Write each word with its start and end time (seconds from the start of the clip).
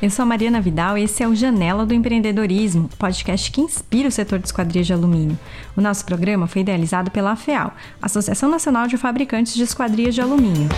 Eu 0.00 0.10
sou 0.10 0.22
a 0.22 0.26
Mariana 0.26 0.60
Vidal 0.60 0.96
e 0.96 1.02
esse 1.02 1.24
é 1.24 1.26
o 1.26 1.34
Janela 1.34 1.84
do 1.84 1.92
Empreendedorismo, 1.92 2.88
podcast 3.00 3.50
que 3.50 3.60
inspira 3.60 4.06
o 4.06 4.12
setor 4.12 4.38
de 4.38 4.46
esquadrias 4.46 4.86
de 4.86 4.92
alumínio. 4.92 5.36
O 5.76 5.80
nosso 5.80 6.04
programa 6.06 6.46
foi 6.46 6.62
idealizado 6.62 7.10
pela 7.10 7.32
AFEAL, 7.32 7.74
Associação 8.00 8.48
Nacional 8.48 8.86
de 8.86 8.96
Fabricantes 8.96 9.54
de 9.54 9.64
Esquadrias 9.64 10.14
de 10.14 10.20
Alumínio. 10.20 10.68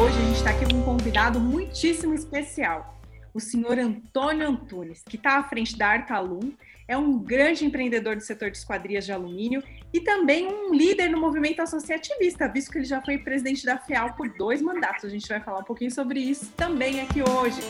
Hoje 0.00 0.16
a 0.16 0.26
gente 0.26 0.36
está 0.36 0.50
aqui 0.50 0.64
com 0.72 0.78
um 0.78 0.82
convidado 0.82 1.40
muitíssimo 1.40 2.14
especial, 2.14 3.00
o 3.34 3.40
senhor 3.40 3.76
Antônio 3.76 4.48
Antunes, 4.48 5.02
que 5.02 5.16
está 5.16 5.38
à 5.38 5.42
frente 5.42 5.76
da 5.76 5.88
Artalum 5.88 6.52
é 6.90 6.98
um 6.98 7.16
grande 7.16 7.64
empreendedor 7.64 8.16
do 8.16 8.20
setor 8.20 8.50
de 8.50 8.58
esquadrias 8.58 9.04
de 9.04 9.12
alumínio 9.12 9.62
e 9.92 10.00
também 10.00 10.48
um 10.48 10.74
líder 10.74 11.08
no 11.08 11.20
movimento 11.20 11.62
associativista, 11.62 12.48
visto 12.48 12.72
que 12.72 12.78
ele 12.78 12.84
já 12.84 13.00
foi 13.00 13.16
presidente 13.16 13.64
da 13.64 13.78
FEAL 13.78 14.14
por 14.14 14.28
dois 14.36 14.60
mandatos. 14.60 15.04
A 15.04 15.08
gente 15.08 15.28
vai 15.28 15.38
falar 15.38 15.60
um 15.60 15.64
pouquinho 15.64 15.92
sobre 15.92 16.18
isso 16.18 16.52
também 16.56 17.00
aqui 17.00 17.22
hoje. 17.22 17.60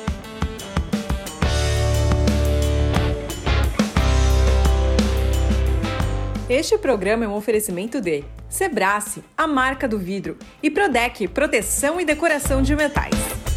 Este 6.48 6.78
programa 6.78 7.26
é 7.26 7.28
um 7.28 7.34
oferecimento 7.34 8.00
de 8.00 8.24
Sebrace, 8.48 9.22
a 9.36 9.46
marca 9.46 9.86
do 9.86 9.98
vidro, 9.98 10.38
e 10.62 10.70
Prodec, 10.70 11.28
proteção 11.28 12.00
e 12.00 12.06
decoração 12.06 12.62
de 12.62 12.74
metais. 12.74 13.49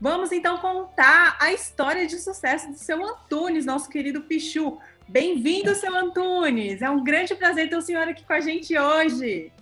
Vamos 0.00 0.32
então 0.32 0.56
contar 0.56 1.36
a 1.38 1.52
história 1.52 2.06
de 2.06 2.18
sucesso 2.18 2.70
do 2.70 2.78
seu 2.78 3.04
Antunes, 3.04 3.66
nosso 3.66 3.90
querido 3.90 4.22
Pichu. 4.22 4.78
Bem-vindo, 5.06 5.74
seu 5.74 5.94
Antunes. 5.94 6.80
É 6.80 6.88
um 6.88 7.04
grande 7.04 7.34
prazer 7.34 7.68
ter 7.68 7.76
o 7.76 7.82
senhor 7.82 8.08
aqui 8.08 8.24
com 8.24 8.32
a 8.32 8.40
gente 8.40 8.78
hoje. 8.78 9.52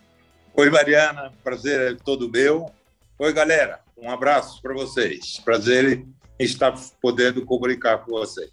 Oi, 0.55 0.71
Mariana. 0.71 1.33
Prazer 1.43 1.93
é 1.93 1.97
todo 1.97 2.31
meu. 2.31 2.71
Oi, 3.19 3.33
galera. 3.33 3.81
Um 3.97 4.09
abraço 4.09 4.63
para 4.63 4.73
vocês. 4.75 5.41
Prazer 5.45 6.05
em 6.39 6.45
estar 6.45 6.73
podendo 7.03 7.45
comunicar 7.45 7.99
com 8.05 8.13
vocês. 8.13 8.53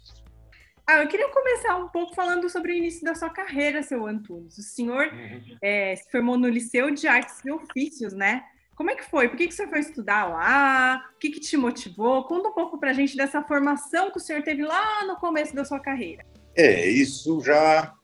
Ah, 0.84 1.02
eu 1.02 1.06
queria 1.06 1.28
começar 1.28 1.76
um 1.76 1.86
pouco 1.86 2.16
falando 2.16 2.50
sobre 2.50 2.72
o 2.72 2.74
início 2.74 3.04
da 3.04 3.14
sua 3.14 3.30
carreira, 3.30 3.84
seu 3.84 4.04
Antunes. 4.04 4.58
O 4.58 4.62
senhor 4.62 5.06
uhum. 5.06 5.56
é, 5.62 5.94
se 5.94 6.10
formou 6.10 6.36
no 6.36 6.48
Liceu 6.48 6.90
de 6.90 7.06
Artes 7.06 7.44
e 7.44 7.50
Ofícios, 7.52 8.12
né? 8.12 8.42
Como 8.76 8.90
é 8.90 8.94
que 8.94 9.04
foi? 9.04 9.26
Por 9.28 9.38
que, 9.38 9.48
que 9.48 9.54
você 9.54 9.66
foi 9.66 9.80
estudar 9.80 10.26
lá? 10.26 11.02
O 11.16 11.18
que, 11.18 11.30
que 11.30 11.40
te 11.40 11.56
motivou? 11.56 12.24
Conta 12.24 12.50
um 12.50 12.52
pouco 12.52 12.78
para 12.78 12.90
a 12.90 12.92
gente 12.92 13.16
dessa 13.16 13.42
formação 13.42 14.10
que 14.10 14.18
o 14.18 14.20
senhor 14.20 14.42
teve 14.42 14.62
lá 14.62 15.02
no 15.06 15.16
começo 15.16 15.54
da 15.54 15.64
sua 15.64 15.80
carreira. 15.80 16.26
É, 16.54 16.86
isso 16.86 17.40
já 17.42 17.94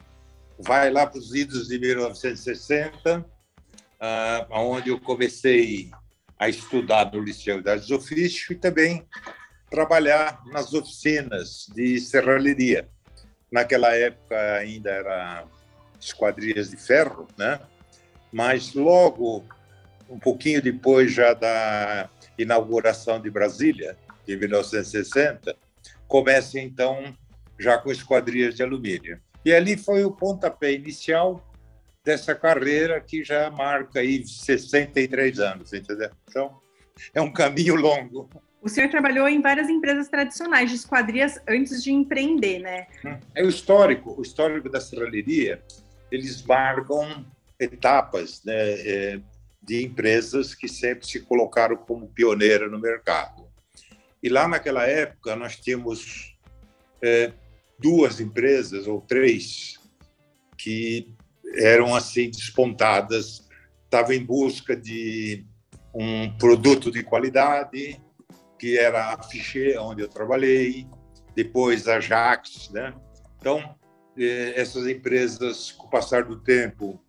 vai 0.58 0.90
lá 0.90 1.06
para 1.06 1.18
os 1.18 1.34
idos 1.34 1.68
de 1.68 1.78
1960, 1.78 3.20
uh, 3.20 3.24
onde 4.50 4.88
eu 4.88 4.98
comecei 4.98 5.90
a 6.38 6.48
estudar 6.48 7.12
no 7.12 7.20
Liceu 7.20 7.62
das 7.62 7.90
Ofício 7.90 8.54
e 8.54 8.56
também 8.56 9.06
trabalhar 9.70 10.40
nas 10.46 10.72
oficinas 10.72 11.66
de 11.74 12.00
serralheria. 12.00 12.88
Naquela 13.50 13.94
época 13.94 14.54
ainda 14.54 14.90
era 14.90 15.44
esquadrias 16.00 16.70
de 16.70 16.78
ferro, 16.78 17.28
né? 17.36 17.60
Mas 18.32 18.72
logo 18.72 19.44
um 20.12 20.18
pouquinho 20.18 20.60
depois 20.60 21.10
já 21.10 21.32
da 21.32 22.08
inauguração 22.38 23.18
de 23.20 23.30
Brasília, 23.30 23.96
de 24.26 24.36
1960, 24.36 25.56
começa 26.06 26.60
então 26.60 27.16
já 27.58 27.78
com 27.78 27.90
esquadrias 27.90 28.54
de 28.54 28.62
alumínio. 28.62 29.18
E 29.44 29.52
ali 29.52 29.76
foi 29.76 30.04
o 30.04 30.12
pontapé 30.12 30.72
inicial 30.72 31.42
dessa 32.04 32.34
carreira 32.34 33.00
que 33.00 33.24
já 33.24 33.50
marca 33.50 34.00
aí 34.00 34.26
63 34.26 35.38
anos, 35.38 35.72
entendeu? 35.72 36.10
Então, 36.28 36.60
é 37.14 37.20
um 37.20 37.32
caminho 37.32 37.74
longo. 37.74 38.28
O 38.60 38.68
senhor 38.68 38.90
trabalhou 38.90 39.28
em 39.28 39.40
várias 39.40 39.68
empresas 39.68 40.08
tradicionais 40.08 40.70
de 40.70 40.76
esquadrias 40.76 41.40
antes 41.48 41.82
de 41.82 41.90
empreender, 41.90 42.60
né? 42.60 42.86
É 43.34 43.42
o 43.42 43.48
histórico, 43.48 44.14
o 44.16 44.22
histórico 44.22 44.68
da 44.68 44.80
serralheria, 44.80 45.62
eles 46.10 46.42
marcam 46.42 47.24
etapas, 47.58 48.42
né? 48.44 48.54
É, 48.54 49.20
de 49.62 49.84
empresas 49.84 50.54
que 50.54 50.68
sempre 50.68 51.06
se 51.06 51.20
colocaram 51.20 51.76
como 51.76 52.08
pioneira 52.08 52.68
no 52.68 52.80
mercado. 52.80 53.46
E 54.22 54.28
lá 54.28 54.48
naquela 54.48 54.84
época 54.84 55.36
nós 55.36 55.56
tínhamos 55.56 56.36
é, 57.00 57.32
duas 57.78 58.20
empresas 58.20 58.86
ou 58.86 59.00
três 59.00 59.78
que 60.56 61.14
eram 61.54 61.94
assim 61.94 62.30
despontadas, 62.30 63.48
estavam 63.84 64.12
em 64.12 64.24
busca 64.24 64.76
de 64.76 65.44
um 65.94 66.30
produto 66.38 66.90
de 66.90 67.02
qualidade, 67.02 68.00
que 68.58 68.78
era 68.78 69.12
a 69.12 69.22
Fiché, 69.22 69.78
onde 69.78 70.02
eu 70.02 70.08
trabalhei, 70.08 70.86
depois 71.34 71.88
a 71.88 72.00
Jax, 72.00 72.70
né? 72.70 72.94
Então, 73.38 73.74
é, 74.16 74.58
essas 74.58 74.86
empresas, 74.86 75.72
com 75.72 75.86
o 75.86 75.90
passar 75.90 76.24
do 76.24 76.36
tempo, 76.40 77.02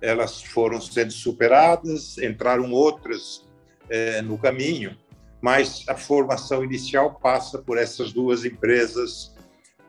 elas 0.00 0.42
foram 0.42 0.80
sendo 0.80 1.12
superadas, 1.12 2.18
entraram 2.18 2.70
outras 2.72 3.46
é, 3.88 4.22
no 4.22 4.38
caminho, 4.38 4.96
mas 5.40 5.84
a 5.88 5.96
formação 5.96 6.64
inicial 6.64 7.14
passa 7.14 7.58
por 7.58 7.78
essas 7.78 8.12
duas 8.12 8.44
empresas 8.44 9.34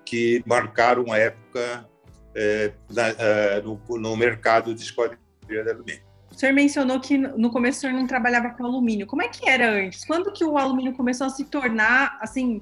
que 0.05 0.43
marcaram 0.45 1.11
a 1.11 1.17
época 1.17 1.87
é, 2.35 2.71
na, 2.89 3.07
é, 3.09 3.61
no, 3.61 3.79
no, 3.89 4.15
mercado 4.15 4.73
de 4.73 4.81
esquadrilha 4.81 5.19
de 5.47 5.69
alumínio. 5.69 6.03
O 6.31 6.35
senhor 6.35 6.53
mencionou 6.53 6.99
que 6.99 7.17
no 7.17 7.51
começo 7.51 7.79
o 7.79 7.81
senhor 7.81 7.93
não 7.93 8.07
trabalhava 8.07 8.49
com 8.51 8.65
alumínio. 8.65 9.05
Como 9.07 9.21
é 9.21 9.27
que 9.27 9.49
era 9.49 9.69
antes? 9.69 10.05
Quando 10.05 10.31
que 10.31 10.43
o 10.43 10.57
alumínio 10.57 10.93
começou 10.93 11.27
a 11.27 11.29
se 11.29 11.45
tornar 11.45 12.17
assim 12.21 12.61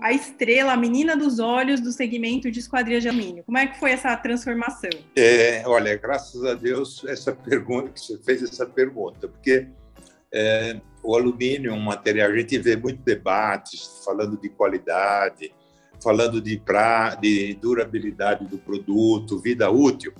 a 0.00 0.12
estrela, 0.12 0.72
a 0.72 0.76
menina 0.76 1.16
dos 1.16 1.38
olhos 1.38 1.80
do 1.80 1.92
segmento 1.92 2.50
de 2.50 2.58
esquadria 2.58 3.00
de 3.00 3.08
alumínio. 3.08 3.44
Como 3.44 3.58
é 3.58 3.66
que 3.66 3.78
foi 3.78 3.90
essa 3.90 4.16
transformação? 4.16 4.90
É, 5.16 5.62
olha, 5.66 5.96
graças 5.96 6.44
a 6.44 6.54
Deus 6.54 7.04
essa 7.06 7.32
pergunta 7.32 7.90
que 7.90 8.00
você 8.00 8.18
fez 8.18 8.42
essa 8.42 8.66
pergunta, 8.66 9.28
porque 9.28 9.68
é, 10.32 10.80
o 11.02 11.14
alumínio 11.14 11.70
é 11.70 11.74
um 11.74 11.80
material 11.80 12.30
a 12.30 12.36
gente 12.36 12.58
vê 12.58 12.76
muito 12.76 13.02
debates 13.02 14.02
falando 14.04 14.40
de 14.40 14.48
qualidade, 14.48 15.52
falando 16.02 16.40
de 16.40 16.58
pra, 16.58 17.14
de 17.14 17.54
durabilidade 17.54 18.46
do 18.46 18.58
produto, 18.58 19.40
vida 19.40 19.70
útil. 19.70 20.12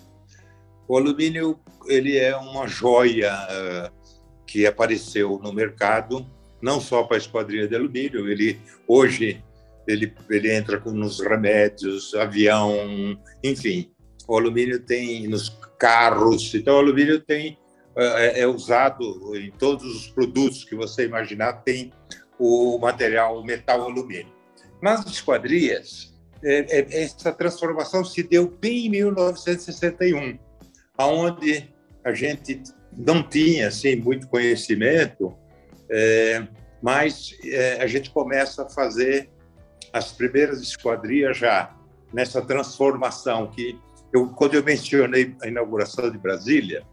O 0.86 0.96
alumínio 0.96 1.58
ele 1.86 2.16
é 2.16 2.36
uma 2.36 2.66
joia 2.66 3.32
que 4.46 4.66
apareceu 4.66 5.40
no 5.42 5.52
mercado 5.52 6.26
não 6.64 6.80
só 6.80 7.02
para 7.02 7.16
a 7.16 7.18
esquadrilha 7.18 7.68
de 7.68 7.76
alumínio, 7.76 8.26
ele 8.26 8.58
hoje 8.88 9.44
ele, 9.86 10.14
ele 10.30 10.52
entra 10.52 10.80
com, 10.80 10.90
nos 10.90 11.20
remédios, 11.20 12.14
avião, 12.14 13.18
enfim. 13.42 13.90
O 14.26 14.36
alumínio 14.36 14.80
tem 14.80 15.28
nos 15.28 15.50
carros, 15.78 16.54
então 16.54 16.76
o 16.76 16.78
alumínio 16.78 17.20
tem 17.20 17.58
é, 17.96 18.40
é 18.40 18.46
usado 18.46 19.36
em 19.36 19.50
todos 19.50 19.84
os 19.84 20.08
produtos 20.08 20.64
que 20.64 20.74
você 20.74 21.04
imaginar, 21.04 21.62
tem 21.62 21.92
o 22.38 22.78
material 22.78 23.38
o 23.38 23.44
metal 23.44 23.82
alumínio. 23.82 24.32
Nas 24.82 25.06
esquadrias, 25.06 26.12
é, 26.42 27.02
essa 27.02 27.32
transformação 27.32 28.04
se 28.04 28.22
deu 28.22 28.48
bem 28.48 28.86
em 28.86 28.90
1961, 28.90 30.38
aonde 30.96 31.70
a 32.04 32.12
gente 32.12 32.62
não 32.96 33.22
tinha 33.22 33.68
assim 33.68 33.96
muito 33.96 34.28
conhecimento, 34.28 35.36
mas 36.82 37.32
a 37.80 37.86
gente 37.86 38.10
começa 38.10 38.62
a 38.64 38.68
fazer 38.68 39.30
as 39.94 40.10
primeiras 40.10 40.60
esquadrias 40.60 41.38
já 41.38 41.72
nessa 42.12 42.42
transformação 42.42 43.46
que 43.46 43.78
eu, 44.12 44.28
quando 44.30 44.54
eu 44.54 44.64
mencionei 44.64 45.36
a 45.40 45.46
inauguração 45.46 46.10
de 46.10 46.18
Brasília, 46.18 46.84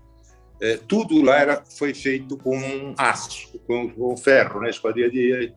é, 0.62 0.77
tudo 0.77 1.19
lá 1.19 1.39
era, 1.39 1.65
foi 1.65 1.95
feito 1.95 2.38
com 2.38 2.94
aço, 2.95 3.59
com, 3.65 3.89
com 3.89 4.15
ferro, 4.15 4.62
né? 4.62 4.69
esquadria 4.69 5.09
de, 5.09 5.51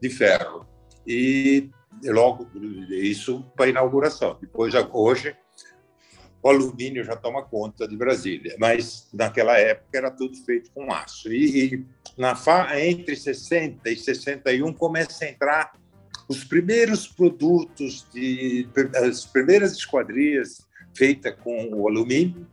de 0.00 0.08
ferro. 0.08 0.66
E 1.06 1.68
logo 2.02 2.48
isso 2.88 3.44
para 3.54 3.68
inauguração. 3.68 4.38
Depois, 4.40 4.72
hoje, 4.90 5.36
o 6.42 6.48
alumínio 6.48 7.04
já 7.04 7.14
toma 7.14 7.42
conta 7.42 7.86
de 7.86 7.94
Brasília, 7.94 8.56
mas 8.58 9.10
naquela 9.12 9.58
época 9.58 9.98
era 9.98 10.10
tudo 10.10 10.34
feito 10.44 10.70
com 10.72 10.90
aço. 10.90 11.30
E, 11.30 11.74
e 11.74 11.86
na 12.16 12.34
entre 12.80 13.14
60 13.14 13.90
e 13.90 13.96
61 13.96 14.72
começa 14.72 15.26
a 15.26 15.28
entrar 15.28 15.72
os 16.28 16.44
primeiros 16.44 17.06
produtos, 17.06 18.06
de, 18.12 18.68
as 18.96 19.24
primeiras 19.24 19.72
esquadrias 19.72 20.66
feitas 20.96 21.34
com 21.42 21.68
o 21.72 21.88
alumínio, 21.88 22.46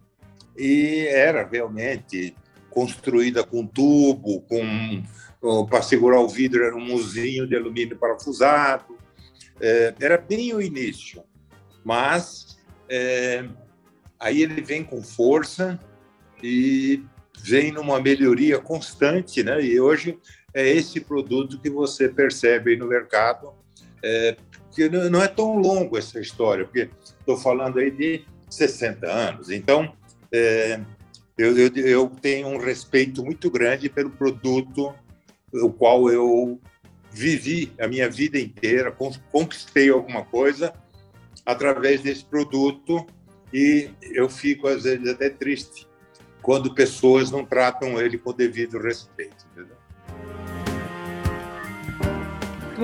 e 0.58 1.08
era 1.08 1.48
realmente 1.48 2.36
construída 2.70 3.44
com 3.44 3.66
tubo, 3.66 4.42
com 4.42 5.04
para 5.70 5.82
segurar 5.82 6.22
o 6.22 6.30
vidro 6.30 6.64
era 6.64 6.76
um 6.76 6.86
mozinho 6.86 7.46
de 7.46 7.56
alumínio 7.56 7.98
parafusado. 7.98 8.98
É, 9.60 9.94
era 10.00 10.18
bem 10.18 10.54
o 10.54 10.62
início, 10.62 11.22
mas 11.84 12.58
é, 12.90 13.46
aí 14.20 14.42
ele 14.42 14.62
vem 14.62 14.84
com 14.84 15.04
força 15.04 15.78
e 16.42 17.04
vem 17.42 17.72
numa 17.72 18.00
melhoria 18.00 18.58
constante, 18.58 19.44
né? 19.44 19.62
E 19.62 19.80
hoje 19.80 20.18
é 20.54 20.68
esse 20.68 21.02
produto 21.02 21.60
que 21.60 21.70
você 21.70 22.08
percebe 22.08 22.78
no 22.78 22.88
mercado, 22.88 23.54
é, 24.04 24.36
que 24.72 24.90
não 24.90 25.22
é 25.22 25.28
tão 25.28 25.58
longo 25.58 25.98
essa 25.98 26.20
história, 26.20 26.66
porque 26.66 26.90
estou 27.20 27.38
falando 27.38 27.80
aí 27.80 27.90
de 27.90 28.26
60 28.50 29.08
anos. 29.08 29.50
Então, 29.50 29.94
é, 30.32 30.80
eu, 31.38 31.58
eu, 31.58 31.72
eu, 31.76 32.10
tenho 32.10 32.48
um 32.48 32.58
respeito 32.58 33.24
muito 33.24 33.50
grande 33.50 33.90
pelo 33.90 34.10
produto, 34.10 34.94
o 35.52 35.72
qual 35.72 36.12
eu 36.12 36.60
vivi 37.12 37.72
a 37.80 37.88
minha 37.88 38.10
vida 38.10 38.40
inteira, 38.40 38.92
conquistei 39.32 39.90
alguma 39.90 40.26
coisa 40.26 40.74
através 41.46 42.02
desse 42.02 42.26
produto 42.26 43.06
e 43.54 43.90
eu 44.02 44.28
fico 44.28 44.68
às 44.68 44.84
vezes 44.84 45.08
até 45.08 45.30
triste 45.30 45.88
quando 46.42 46.74
pessoas 46.74 47.32
não 47.32 47.46
tratam 47.46 48.02
ele 48.02 48.18
com 48.18 48.34
devido 48.34 48.80
respeito. 48.80 49.46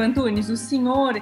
Antunes, 0.01 0.49
o 0.49 0.57
senhor 0.57 1.21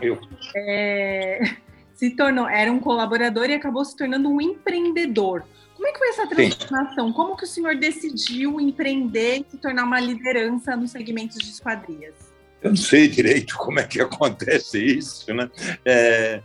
é, 0.56 1.56
se 1.94 2.12
tornou, 2.12 2.48
era 2.48 2.72
um 2.72 2.80
colaborador 2.80 3.50
e 3.50 3.54
acabou 3.54 3.84
se 3.84 3.96
tornando 3.96 4.30
um 4.30 4.40
empreendedor. 4.40 5.44
Como 5.76 5.88
é 5.88 5.92
que 5.92 6.00
foi 6.00 6.10
essa 6.10 6.28
transformação? 6.28 7.08
Sim. 7.08 7.14
Como 7.14 7.38
que 7.38 7.44
o 7.44 7.48
senhor 7.48 7.76
decidiu 7.76 8.60
empreender 8.60 9.42
e 9.42 9.46
se 9.52 9.58
tornar 9.58 9.84
uma 9.84 10.00
liderança 10.00 10.76
nos 10.76 10.92
segmentos 10.92 11.38
de 11.38 11.50
esquadrias? 11.50 12.16
Eu 12.62 12.72
não 12.72 12.78
sei 12.78 13.08
direito 13.08 13.56
como 13.56 13.80
é 13.80 13.84
que 13.84 14.00
acontece 14.02 14.84
isso, 14.84 15.32
né? 15.34 15.50
É, 15.86 16.42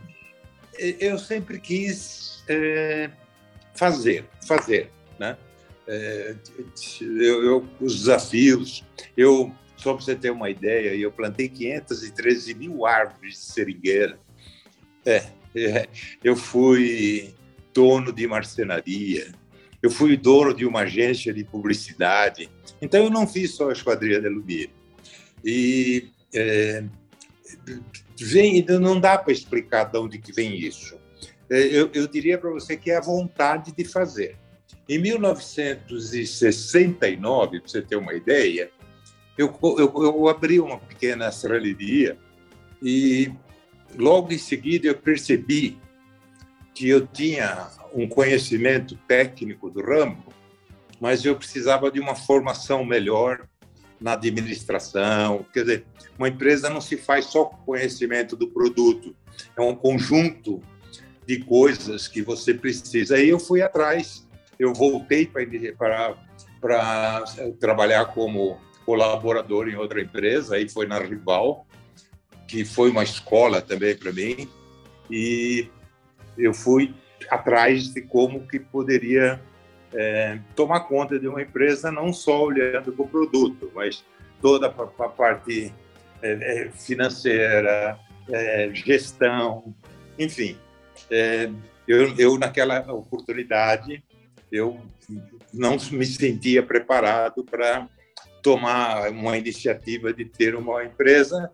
eu 0.77 1.17
sempre 1.17 1.59
quis 1.59 2.43
é, 2.47 3.09
fazer, 3.73 4.25
fazer, 4.47 4.91
né? 5.19 5.37
É, 5.87 6.35
eu, 7.01 7.43
eu, 7.43 7.69
os 7.81 7.99
desafios, 7.99 8.83
eu 9.17 9.53
só 9.83 9.93
para 9.93 10.05
você 10.05 10.15
ter 10.15 10.31
uma 10.31 10.49
ideia, 10.49 10.95
eu 10.95 11.11
plantei 11.11 11.49
513 11.49 12.53
mil 12.53 12.85
árvores 12.85 13.33
de 13.33 13.39
seringueira. 13.39 14.17
É, 15.05 15.25
é, 15.53 15.89
eu 16.23 16.37
fui 16.37 17.33
dono 17.73 18.13
de 18.13 18.25
marcenaria, 18.25 19.33
eu 19.81 19.91
fui 19.91 20.15
dono 20.15 20.53
de 20.53 20.65
uma 20.65 20.79
agência 20.81 21.33
de 21.33 21.43
publicidade. 21.43 22.49
Então, 22.81 23.03
eu 23.03 23.09
não 23.09 23.27
fiz 23.27 23.55
só 23.55 23.69
a 23.69 23.73
Esquadrilha 23.73 24.21
de 24.21 24.27
Alumínio. 24.27 24.69
E 25.43 26.07
é, 26.33 26.85
vem, 28.17 28.65
não 28.65 28.97
dá 28.97 29.17
para 29.17 29.33
explicar 29.33 29.83
de 29.83 29.97
onde 29.97 30.17
que 30.17 30.31
vem 30.31 30.57
isso. 30.57 30.97
É, 31.49 31.59
eu, 31.59 31.89
eu 31.93 32.07
diria 32.07 32.37
para 32.37 32.51
você 32.51 32.77
que 32.77 32.89
é 32.89 32.95
a 32.95 33.01
vontade 33.01 33.73
de 33.73 33.83
fazer. 33.83 34.37
Em 34.87 34.97
1969, 34.97 37.59
para 37.59 37.69
você 37.69 37.81
ter 37.81 37.97
uma 37.97 38.13
ideia, 38.13 38.71
eu, 39.37 39.57
eu, 39.61 39.91
eu 40.03 40.27
abri 40.27 40.59
uma 40.59 40.77
pequena 40.77 41.31
serralheria 41.31 42.17
e 42.81 43.31
logo 43.97 44.31
em 44.31 44.37
seguida 44.37 44.87
eu 44.87 44.95
percebi 44.95 45.77
que 46.73 46.89
eu 46.89 47.05
tinha 47.05 47.69
um 47.93 48.07
conhecimento 48.07 48.95
técnico 49.07 49.69
do 49.69 49.81
ramo, 49.81 50.23
mas 50.99 51.23
eu 51.23 51.35
precisava 51.35 51.91
de 51.91 51.99
uma 51.99 52.15
formação 52.15 52.83
melhor 52.83 53.47
na 53.99 54.13
administração. 54.13 55.45
Quer 55.53 55.61
dizer, 55.61 55.85
uma 56.17 56.27
empresa 56.27 56.69
não 56.69 56.81
se 56.81 56.97
faz 56.97 57.25
só 57.25 57.45
com 57.45 57.57
conhecimento 57.57 58.35
do 58.35 58.47
produto, 58.47 59.15
é 59.57 59.61
um 59.61 59.75
conjunto 59.75 60.61
de 61.25 61.39
coisas 61.39 62.07
que 62.07 62.21
você 62.21 62.53
precisa. 62.53 63.15
Aí 63.15 63.29
eu 63.29 63.39
fui 63.39 63.61
atrás, 63.61 64.27
eu 64.59 64.73
voltei 64.73 65.25
para 65.25 66.17
para 66.59 67.25
trabalhar 67.59 68.05
como 68.05 68.57
colaborador 68.85 69.67
em 69.67 69.75
outra 69.75 70.01
empresa, 70.01 70.55
aí 70.55 70.69
foi 70.69 70.85
na 70.85 70.99
Rival, 70.99 71.65
que 72.47 72.65
foi 72.65 72.89
uma 72.89 73.03
escola 73.03 73.61
também 73.61 73.95
para 73.95 74.11
mim, 74.11 74.47
e 75.09 75.67
eu 76.37 76.53
fui 76.53 76.93
atrás 77.29 77.93
de 77.93 78.01
como 78.01 78.47
que 78.47 78.59
poderia 78.59 79.39
é, 79.93 80.39
tomar 80.55 80.81
conta 80.81 81.19
de 81.19 81.27
uma 81.27 81.41
empresa, 81.41 81.91
não 81.91 82.11
só 82.11 82.43
olhando 82.43 82.91
para 82.91 83.05
o 83.05 83.07
produto, 83.07 83.71
mas 83.73 84.03
toda 84.41 84.67
a 84.67 85.09
parte 85.09 85.73
é, 86.21 86.31
é, 86.31 86.71
financeira, 86.71 87.99
é, 88.29 88.69
gestão, 88.73 89.73
enfim. 90.17 90.57
É, 91.09 91.49
eu, 91.87 92.15
eu, 92.17 92.37
naquela 92.37 92.79
oportunidade, 92.91 94.03
eu 94.51 94.79
não 95.53 95.77
me 95.91 96.05
sentia 96.05 96.63
preparado 96.63 97.43
para 97.43 97.87
tomar 98.43 99.09
uma 99.09 99.37
iniciativa 99.37 100.13
de 100.13 100.25
ter 100.25 100.53
uma 100.53 100.83
empresa. 100.83 101.49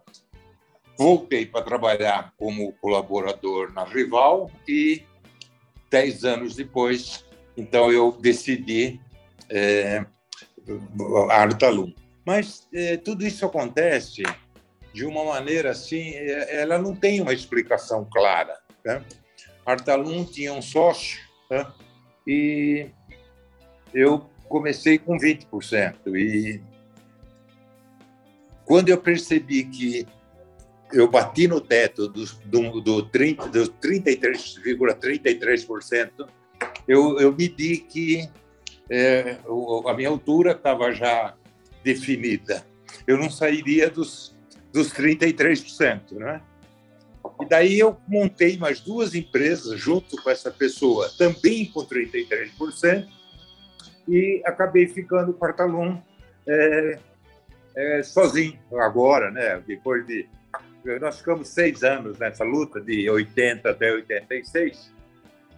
Voltei 0.98 1.46
para 1.46 1.62
trabalhar 1.62 2.34
como 2.38 2.74
colaborador 2.74 3.72
na 3.72 3.86
Rival 3.86 4.52
e 4.68 5.04
dez 5.90 6.26
anos 6.26 6.56
depois, 6.56 7.24
então 7.56 7.92
eu 7.92 8.12
decidi 8.12 9.00
é, 9.50 10.06
Artalum. 11.30 11.94
Mas 12.26 12.68
é, 12.74 12.98
tudo 12.98 13.26
isso 13.26 13.46
acontece 13.46 14.24
de 14.94 15.06
uma 15.06 15.24
maneira 15.24 15.72
assim, 15.72 16.16
é, 16.16 16.62
ela 16.62 16.78
não 16.78 16.96
tem 16.96 17.22
uma 17.22 17.34
explicação 17.34 18.06
clara. 18.12 18.60
Né? 18.84 19.04
Artalum 19.66 20.26
tinha 20.26 20.54
um 20.54 20.62
sócio 20.62 21.20
né? 21.50 21.66
e 22.28 22.90
eu 23.94 24.30
comecei 24.50 24.98
com 24.98 25.18
20% 25.18 25.96
e 26.16 26.62
quando 28.70 28.88
eu 28.90 28.98
percebi 29.00 29.64
que 29.64 30.06
eu 30.94 31.10
bati 31.10 31.48
no 31.48 31.60
teto 31.60 32.08
do, 32.08 32.24
do, 32.46 32.80
do, 32.80 33.02
30, 33.02 33.48
do 33.48 33.64
33,33%, 33.82 36.30
eu, 36.88 37.20
eu 37.20 37.36
medi 37.36 37.78
que 37.78 38.30
é, 38.88 39.38
a 39.88 39.94
minha 39.96 40.10
altura 40.10 40.52
estava 40.52 40.92
já 40.92 41.34
definida. 41.84 42.64
Eu 43.08 43.18
não 43.18 43.32
sairia 43.32 43.90
dos, 43.90 44.38
dos 44.72 44.94
33%, 44.94 46.12
né? 46.12 46.44
E 47.42 47.46
daí 47.48 47.80
eu 47.80 47.98
montei 48.08 48.56
mais 48.56 48.82
duas 48.82 49.16
empresas 49.16 49.80
junto 49.80 50.16
com 50.22 50.30
essa 50.30 50.52
pessoa, 50.52 51.10
também 51.18 51.66
com 51.66 51.84
33%, 51.84 53.08
e 54.08 54.44
acabei 54.46 54.88
ficando 54.88 55.34
com 55.34 55.44
Artalum 55.44 56.00
é, 56.48 57.00
é, 57.76 58.04
sozinho 58.04 58.60
agora, 58.74 59.32
né? 59.32 59.62
Depois 59.66 60.06
de 60.06 60.28
nós 61.00 61.18
ficamos 61.18 61.50
seis 61.50 61.84
anos 61.84 62.18
nessa 62.18 62.44
luta 62.44 62.80
de 62.80 63.10
80 63.10 63.70
até 63.70 63.92
86. 63.92 64.94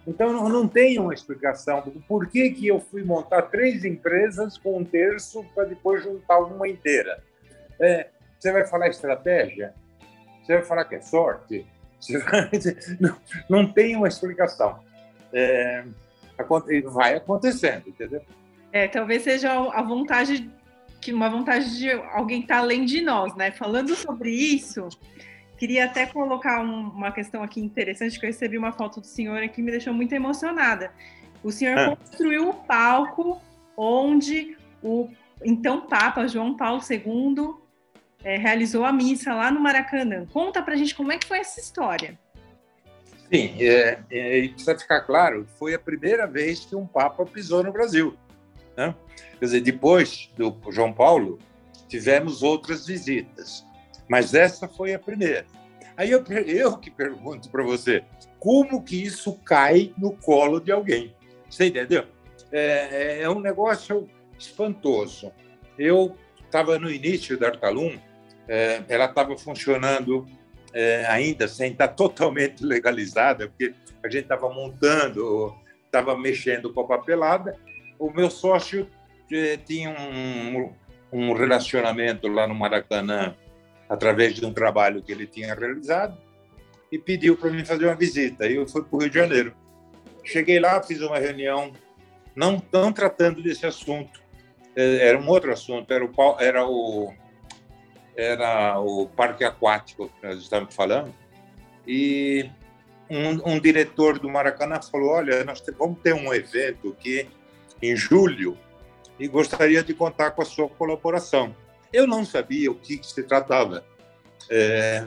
Então 0.06 0.32
não, 0.32 0.48
não 0.48 0.66
tem 0.66 0.98
uma 0.98 1.14
explicação 1.14 1.80
do 1.82 2.00
porquê 2.00 2.50
que 2.50 2.66
eu 2.66 2.80
fui 2.80 3.04
montar 3.04 3.42
três 3.42 3.84
empresas 3.84 4.58
com 4.58 4.78
um 4.78 4.84
terço 4.84 5.44
para 5.54 5.64
depois 5.64 6.02
juntar 6.02 6.40
uma 6.40 6.68
inteira. 6.68 7.22
É, 7.80 8.08
você 8.38 8.50
vai 8.50 8.66
falar 8.66 8.88
estratégia? 8.88 9.72
Você 10.42 10.54
vai 10.54 10.64
falar 10.64 10.84
que 10.84 10.96
é 10.96 11.00
sorte? 11.00 11.64
Vai... 12.24 12.50
Não, 12.98 13.16
não, 13.48 13.72
tem 13.72 13.94
uma 13.94 14.08
explicação. 14.08 14.80
É, 15.32 15.84
vai 16.86 17.14
acontecendo, 17.14 17.88
entendeu? 17.88 18.20
É, 18.72 18.88
talvez 18.88 19.22
seja 19.22 19.52
a 19.52 19.82
vontade 19.82 20.50
que 21.02 21.12
uma 21.12 21.28
vontade 21.28 21.76
de 21.76 21.90
alguém 21.90 22.40
estar 22.40 22.54
tá 22.54 22.60
além 22.60 22.84
de 22.84 23.02
nós, 23.02 23.34
né? 23.34 23.50
Falando 23.50 23.94
sobre 23.96 24.30
isso, 24.30 24.88
queria 25.58 25.84
até 25.84 26.06
colocar 26.06 26.62
um, 26.62 26.88
uma 26.90 27.10
questão 27.10 27.42
aqui 27.42 27.60
interessante, 27.60 28.18
que 28.18 28.24
eu 28.24 28.30
recebi 28.30 28.56
uma 28.56 28.72
foto 28.72 29.00
do 29.00 29.06
senhor 29.06 29.38
aqui 29.38 29.56
que 29.56 29.62
me 29.62 29.72
deixou 29.72 29.92
muito 29.92 30.14
emocionada. 30.14 30.92
O 31.42 31.50
senhor 31.50 31.76
ah. 31.76 31.96
construiu 31.96 32.48
o 32.48 32.54
palco 32.54 33.42
onde 33.76 34.56
o 34.82 35.08
então 35.44 35.80
Papa 35.80 36.28
João 36.28 36.56
Paulo 36.56 36.80
II 36.88 37.54
é, 38.22 38.36
realizou 38.36 38.84
a 38.84 38.92
missa 38.92 39.34
lá 39.34 39.50
no 39.50 39.58
Maracanã. 39.60 40.24
Conta 40.26 40.62
pra 40.62 40.76
gente 40.76 40.94
como 40.94 41.10
é 41.10 41.18
que 41.18 41.26
foi 41.26 41.38
essa 41.38 41.58
história. 41.58 42.16
Sim, 43.32 43.56
é, 43.60 43.98
é, 44.10 44.48
precisa 44.48 44.78
ficar 44.78 45.00
claro, 45.00 45.46
foi 45.58 45.74
a 45.74 45.78
primeira 45.78 46.26
vez 46.26 46.66
que 46.66 46.76
um 46.76 46.86
Papa 46.86 47.24
pisou 47.24 47.64
no 47.64 47.72
Brasil. 47.72 48.14
Né? 48.86 48.94
Quer 49.38 49.44
dizer, 49.44 49.60
depois 49.60 50.30
do 50.36 50.56
João 50.70 50.92
Paulo, 50.92 51.38
tivemos 51.88 52.42
outras 52.42 52.86
visitas, 52.86 53.64
mas 54.08 54.34
essa 54.34 54.68
foi 54.68 54.94
a 54.94 54.98
primeira. 54.98 55.46
Aí 55.96 56.10
eu, 56.10 56.24
eu 56.46 56.78
que 56.78 56.90
pergunto 56.90 57.50
para 57.50 57.62
você, 57.62 58.02
como 58.38 58.82
que 58.82 59.02
isso 59.02 59.34
cai 59.44 59.92
no 59.96 60.16
colo 60.16 60.58
de 60.58 60.72
alguém? 60.72 61.14
Você 61.48 61.66
entendeu? 61.66 62.04
É, 62.50 63.18
é, 63.20 63.22
é 63.22 63.30
um 63.30 63.40
negócio 63.40 64.08
espantoso. 64.38 65.32
Eu 65.78 66.16
estava 66.44 66.78
no 66.78 66.90
início 66.90 67.38
da 67.38 67.48
Artalum, 67.48 67.98
é, 68.48 68.82
ela 68.88 69.04
estava 69.06 69.36
funcionando 69.36 70.26
é, 70.72 71.06
ainda 71.06 71.46
sem 71.46 71.72
estar 71.72 71.88
totalmente 71.94 72.64
legalizada, 72.64 73.48
porque 73.48 73.74
a 74.02 74.08
gente 74.08 74.24
estava 74.24 74.52
montando, 74.52 75.54
estava 75.84 76.16
mexendo 76.18 76.72
com 76.72 76.80
a 76.80 76.86
papelada, 76.86 77.56
o 78.02 78.12
meu 78.12 78.28
sócio 78.28 78.88
tinha 79.64 79.90
um, 79.90 80.72
um 81.12 81.32
relacionamento 81.32 82.26
lá 82.26 82.48
no 82.48 82.54
Maracanã 82.54 83.36
através 83.88 84.34
de 84.34 84.44
um 84.44 84.52
trabalho 84.52 85.00
que 85.00 85.12
ele 85.12 85.24
tinha 85.24 85.54
realizado 85.54 86.18
e 86.90 86.98
pediu 86.98 87.36
para 87.36 87.50
mim 87.50 87.64
fazer 87.64 87.86
uma 87.86 87.94
visita. 87.94 88.46
E 88.46 88.56
eu 88.56 88.66
fui 88.66 88.82
para 88.82 88.96
o 88.96 89.00
Rio 89.00 89.08
de 89.08 89.14
Janeiro. 89.16 89.54
Cheguei 90.24 90.58
lá, 90.58 90.82
fiz 90.82 91.00
uma 91.00 91.16
reunião, 91.16 91.72
não, 92.34 92.60
não 92.72 92.92
tratando 92.92 93.40
desse 93.40 93.64
assunto, 93.64 94.20
é, 94.74 95.08
era 95.08 95.18
um 95.18 95.28
outro 95.28 95.52
assunto, 95.52 95.92
era 95.92 96.04
o, 96.04 96.36
era 96.40 96.66
o, 96.66 97.14
era 98.16 98.80
o 98.80 99.06
parque 99.06 99.44
aquático 99.44 100.08
que 100.08 100.26
nós 100.26 100.38
estamos 100.38 100.74
falando. 100.74 101.14
E 101.86 102.50
um, 103.08 103.54
um 103.54 103.60
diretor 103.60 104.18
do 104.18 104.28
Maracanã 104.28 104.80
falou: 104.82 105.10
Olha, 105.10 105.44
nós 105.44 105.62
vamos 105.78 106.00
ter 106.00 106.14
um 106.14 106.34
evento 106.34 106.88
aqui 106.88 107.28
em 107.82 107.96
julho 107.96 108.56
e 109.18 109.26
gostaria 109.26 109.82
de 109.82 109.92
contar 109.92 110.30
com 110.30 110.42
a 110.42 110.44
sua 110.44 110.68
colaboração. 110.68 111.54
Eu 111.92 112.06
não 112.06 112.24
sabia 112.24 112.70
o 112.70 112.74
que, 112.74 112.96
que 112.96 113.06
se 113.06 113.22
tratava. 113.24 113.84
É, 114.48 115.06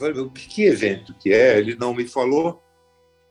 o 0.00 0.30
que, 0.30 0.48
que 0.48 0.64
evento 0.64 1.14
que 1.14 1.32
é? 1.32 1.58
Ele 1.58 1.74
não 1.74 1.92
me 1.92 2.06
falou 2.06 2.62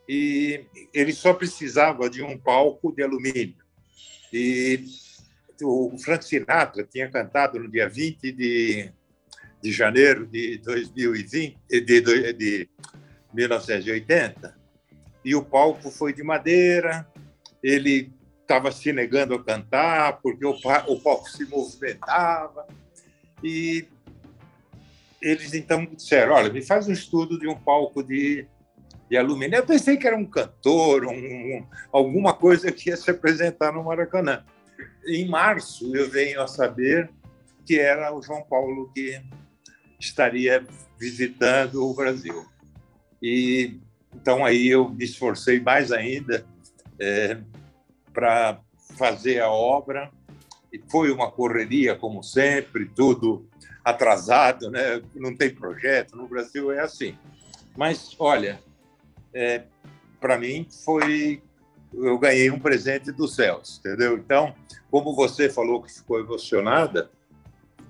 e 0.08 0.64
ele 0.92 1.12
só 1.12 1.32
precisava 1.32 2.08
de 2.08 2.22
um 2.22 2.38
palco 2.38 2.94
de 2.94 3.02
alumínio. 3.02 3.56
E 4.32 4.84
o 5.62 5.96
Frank 5.98 6.24
Sinatra 6.24 6.84
tinha 6.84 7.10
cantado 7.10 7.58
no 7.58 7.70
dia 7.70 7.88
20 7.88 8.32
de, 8.32 8.90
de 9.62 9.72
janeiro 9.72 10.26
de 10.26 10.58
2020, 10.58 11.58
de, 11.68 12.32
de 12.32 12.68
1980, 13.32 14.56
e 15.24 15.34
o 15.34 15.44
palco 15.44 15.90
foi 15.90 16.12
de 16.12 16.22
madeira, 16.22 17.06
ele 17.62 18.12
estava 18.52 18.70
se 18.70 18.92
negando 18.92 19.34
a 19.34 19.42
cantar 19.42 20.20
porque 20.22 20.44
o, 20.44 20.54
o 20.88 21.00
palco 21.00 21.30
se 21.30 21.44
movimentava, 21.46 22.66
e 23.42 23.88
eles 25.20 25.54
então 25.54 25.86
disseram, 25.86 26.34
olha, 26.34 26.52
me 26.52 26.62
faz 26.62 26.86
um 26.86 26.92
estudo 26.92 27.38
de 27.38 27.48
um 27.48 27.54
palco 27.54 28.02
de, 28.02 28.46
de 29.08 29.16
alumínio. 29.16 29.56
Eu 29.56 29.66
pensei 29.66 29.96
que 29.96 30.06
era 30.06 30.16
um 30.16 30.26
cantor, 30.26 31.06
um, 31.06 31.12
um, 31.12 31.66
alguma 31.90 32.34
coisa 32.34 32.70
que 32.70 32.90
ia 32.90 32.96
se 32.96 33.10
apresentar 33.10 33.72
no 33.72 33.84
Maracanã. 33.84 34.44
Em 35.06 35.28
março, 35.28 35.94
eu 35.96 36.10
venho 36.10 36.42
a 36.42 36.46
saber 36.46 37.10
que 37.64 37.78
era 37.78 38.14
o 38.14 38.20
João 38.20 38.42
Paulo 38.42 38.90
que 38.92 39.20
estaria 39.98 40.64
visitando 40.98 41.88
o 41.88 41.94
Brasil. 41.94 42.44
E 43.22 43.80
então 44.14 44.44
aí 44.44 44.68
eu 44.68 44.88
me 44.90 45.04
esforcei 45.04 45.58
mais 45.60 45.90
ainda 45.90 46.44
é, 46.98 47.38
para 48.12 48.60
fazer 48.96 49.40
a 49.40 49.50
obra. 49.50 50.10
E 50.72 50.80
foi 50.90 51.10
uma 51.10 51.30
correria, 51.30 51.94
como 51.94 52.22
sempre, 52.22 52.86
tudo 52.86 53.46
atrasado, 53.84 54.70
né? 54.70 55.02
não 55.14 55.36
tem 55.36 55.54
projeto. 55.54 56.16
No 56.16 56.26
Brasil 56.26 56.72
é 56.72 56.80
assim. 56.80 57.16
Mas, 57.76 58.14
olha, 58.18 58.60
é, 59.34 59.64
para 60.20 60.38
mim 60.38 60.66
foi. 60.84 61.42
Eu 61.92 62.18
ganhei 62.18 62.50
um 62.50 62.58
presente 62.58 63.12
dos 63.12 63.34
céus, 63.34 63.78
entendeu? 63.78 64.16
Então, 64.16 64.54
como 64.90 65.14
você 65.14 65.50
falou 65.50 65.82
que 65.82 65.92
ficou 65.92 66.18
emocionada, 66.20 67.10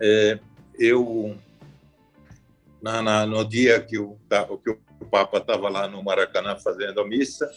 é, 0.01 0.39
eu. 0.79 1.37
Na, 2.81 3.01
na, 3.01 3.27
no 3.27 3.45
dia 3.45 3.81
que 3.81 3.97
o, 3.97 4.17
que 4.65 4.71
o 4.71 5.07
Papa 5.09 5.39
estava 5.39 5.69
lá 5.69 5.87
no 5.87 6.03
Maracanã 6.03 6.57
fazendo 6.57 7.01
a 7.01 7.07
missa, 7.07 7.49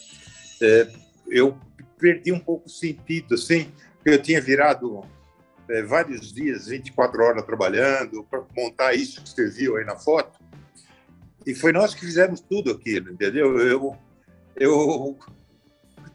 é, 0.62 0.88
eu 1.26 1.58
perdi 1.98 2.32
um 2.32 2.40
pouco 2.40 2.66
o 2.66 2.70
sentido, 2.70 3.34
assim, 3.34 3.72
eu 4.04 4.20
tinha 4.20 4.40
virado 4.40 5.02
é, 5.68 5.82
vários 5.82 6.32
dias, 6.32 6.66
24 6.66 7.22
horas 7.22 7.44
trabalhando, 7.44 8.24
para 8.24 8.42
montar 8.56 8.94
isso 8.94 9.22
que 9.22 9.28
você 9.28 9.48
viu 9.48 9.76
aí 9.76 9.84
na 9.84 9.96
foto. 9.96 10.38
E 11.46 11.54
foi 11.54 11.72
nós 11.72 11.94
que 11.94 12.00
fizemos 12.00 12.40
tudo 12.40 12.72
aquilo, 12.72 13.12
entendeu? 13.12 13.58
Eu, 13.60 13.96
eu 14.56 15.18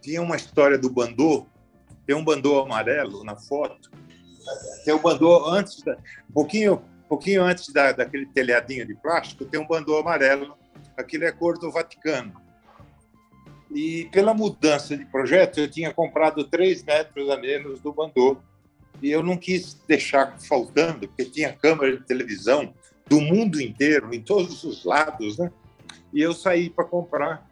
tinha 0.01 0.21
uma 0.21 0.35
história 0.35 0.77
do 0.77 0.89
bandô, 0.89 1.45
tem 2.05 2.15
um 2.15 2.23
bandô 2.23 2.59
amarelo 2.59 3.23
na 3.23 3.35
foto, 3.35 3.91
tem 4.83 4.93
um 4.93 4.99
bandô 4.99 5.47
antes, 5.49 5.81
da, 5.83 5.93
um 6.29 6.33
pouquinho, 6.33 6.81
um 7.05 7.07
pouquinho 7.07 7.43
antes 7.43 7.71
da, 7.71 7.91
daquele 7.91 8.25
telhadinho 8.27 8.85
de 8.85 8.95
plástico, 8.95 9.45
tem 9.45 9.59
um 9.59 9.67
bandô 9.67 9.97
amarelo, 9.97 10.57
aquilo 10.97 11.25
é 11.25 11.31
cor 11.31 11.57
do 11.57 11.71
Vaticano. 11.71 12.33
E 13.73 14.09
pela 14.11 14.33
mudança 14.33 14.97
de 14.97 15.05
projeto, 15.05 15.59
eu 15.59 15.69
tinha 15.69 15.93
comprado 15.93 16.43
três 16.43 16.83
metros 16.83 17.29
a 17.29 17.37
menos 17.37 17.79
do 17.79 17.93
bandô, 17.93 18.37
e 19.01 19.09
eu 19.09 19.23
não 19.23 19.37
quis 19.37 19.73
deixar 19.87 20.37
faltando, 20.39 21.07
porque 21.07 21.25
tinha 21.25 21.53
câmera 21.53 21.97
de 21.97 22.03
televisão 22.03 22.73
do 23.07 23.19
mundo 23.19 23.61
inteiro, 23.61 24.13
em 24.13 24.21
todos 24.21 24.63
os 24.63 24.83
lados, 24.83 25.37
né? 25.37 25.51
E 26.13 26.21
eu 26.21 26.33
saí 26.33 26.69
para 26.69 26.85
comprar 26.85 27.49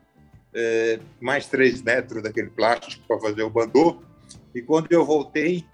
é, 0.53 0.99
mais 1.21 1.47
três 1.47 1.81
metros 1.81 2.21
daquele 2.21 2.49
plástico 2.49 3.03
para 3.07 3.19
fazer 3.19 3.43
o 3.43 3.49
bandô. 3.49 4.01
E 4.53 4.61
quando 4.61 4.91
eu 4.91 5.05
voltei, 5.05 5.65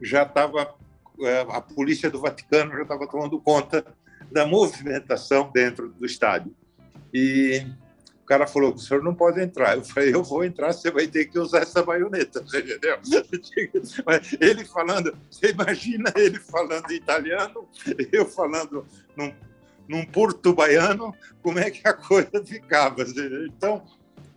já 0.00 0.22
estava 0.22 0.74
é, 1.22 1.40
a 1.50 1.60
polícia 1.60 2.10
do 2.10 2.20
Vaticano 2.20 2.72
já 2.72 2.82
estava 2.82 3.06
tomando 3.06 3.40
conta 3.40 3.84
da 4.30 4.46
movimentação 4.46 5.50
dentro 5.52 5.90
do 5.90 6.06
estádio. 6.06 6.54
E 7.12 7.66
cara 8.30 8.46
falou: 8.46 8.72
o 8.72 8.78
senhor 8.78 9.02
não 9.02 9.12
pode 9.12 9.40
entrar. 9.40 9.76
Eu 9.76 9.84
falei: 9.84 10.14
eu 10.14 10.22
vou 10.22 10.44
entrar, 10.44 10.72
você 10.72 10.88
vai 10.88 11.08
ter 11.08 11.24
que 11.24 11.36
usar 11.36 11.62
essa 11.62 11.82
baioneta, 11.82 12.44
entendeu? 12.46 12.96
Ele 14.40 14.64
falando, 14.64 15.18
você 15.28 15.50
imagina 15.50 16.12
ele 16.14 16.38
falando 16.38 16.92
italiano, 16.92 17.68
eu 18.12 18.24
falando 18.24 18.86
num, 19.16 19.34
num 19.88 20.06
porto 20.06 20.54
baiano, 20.54 21.12
como 21.42 21.58
é 21.58 21.72
que 21.72 21.86
a 21.88 21.92
coisa 21.92 22.44
ficava? 22.44 23.04
Então, 23.46 23.82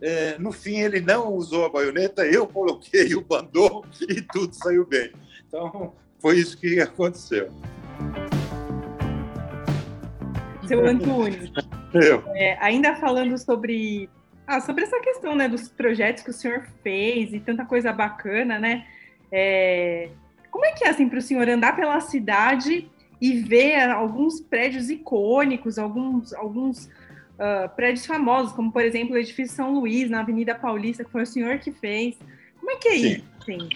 é, 0.00 0.36
no 0.40 0.50
fim, 0.50 0.80
ele 0.80 1.00
não 1.00 1.32
usou 1.32 1.64
a 1.64 1.70
baioneta, 1.70 2.26
eu 2.26 2.48
coloquei 2.48 3.14
o 3.14 3.20
bandô 3.20 3.84
e 4.08 4.20
tudo 4.20 4.52
saiu 4.56 4.84
bem. 4.84 5.12
Então, 5.46 5.94
foi 6.18 6.38
isso 6.38 6.58
que 6.58 6.80
aconteceu. 6.80 7.48
Seu 10.66 10.86
Antônio, 10.86 11.52
é, 12.34 12.56
ainda 12.60 12.96
falando 12.96 13.36
sobre, 13.38 14.08
ah, 14.46 14.60
sobre 14.60 14.84
essa 14.84 14.98
questão 15.00 15.34
né, 15.34 15.48
dos 15.48 15.68
projetos 15.68 16.22
que 16.22 16.30
o 16.30 16.32
senhor 16.32 16.66
fez 16.82 17.32
e 17.32 17.40
tanta 17.40 17.64
coisa 17.64 17.92
bacana, 17.92 18.58
né? 18.58 18.86
É, 19.30 20.08
como 20.50 20.64
é 20.64 20.72
que 20.72 20.84
é 20.84 20.88
assim 20.88 21.08
para 21.08 21.18
o 21.18 21.22
senhor 21.22 21.48
andar 21.48 21.74
pela 21.74 22.00
cidade 22.00 22.88
e 23.20 23.40
ver 23.40 23.90
alguns 23.90 24.40
prédios 24.40 24.90
icônicos, 24.90 25.78
alguns, 25.78 26.32
alguns 26.32 26.86
uh, 26.86 27.68
prédios 27.74 28.06
famosos, 28.06 28.52
como 28.52 28.70
por 28.70 28.82
exemplo 28.82 29.14
o 29.14 29.18
edifício 29.18 29.56
São 29.56 29.74
Luís, 29.74 30.10
na 30.10 30.20
Avenida 30.20 30.54
Paulista, 30.54 31.04
que 31.04 31.10
foi 31.10 31.22
o 31.22 31.26
senhor 31.26 31.58
que 31.58 31.72
fez. 31.72 32.16
Como 32.58 32.70
é 32.70 32.76
que 32.76 32.88
é 32.88 32.92
Sim. 32.92 33.06
isso? 33.06 33.24
Sim. 33.44 33.68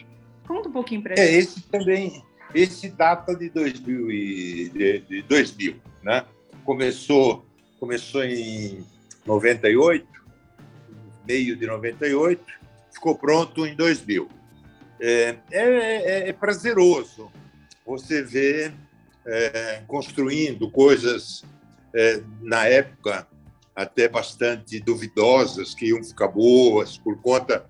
Conta 0.47 0.68
um 0.68 0.73
pouquinho 0.73 1.02
para 1.02 1.14
é, 1.14 1.16
gente. 1.16 1.37
Esse 1.37 1.62
também, 1.68 2.23
esse 2.54 2.88
data 2.90 3.35
de 3.35 3.50
2000, 3.50 4.11
e, 4.11 4.68
de, 4.71 4.99
de 5.00 5.23
2000 5.23 5.76
né? 6.02 6.25
Começou 6.68 7.48
começou 7.80 8.22
em 8.22 8.84
98, 9.25 10.06
meio 11.26 11.56
de 11.56 11.66
98, 11.66 12.44
ficou 12.92 13.16
pronto 13.16 13.66
em 13.66 13.75
2000. 13.75 14.28
É, 15.00 15.37
é, 15.50 15.62
é, 15.62 16.28
é 16.28 16.32
prazeroso 16.34 17.32
você 17.87 18.22
ver 18.22 18.75
é, 19.26 19.82
construindo 19.87 20.70
coisas, 20.70 21.42
é, 21.94 22.20
na 22.42 22.66
época, 22.66 23.26
até 23.75 24.06
bastante 24.06 24.78
duvidosas, 24.78 25.75
que 25.75 25.87
iam 25.87 26.04
ficar 26.04 26.28
boas 26.28 26.98
por 26.98 27.16
conta 27.22 27.64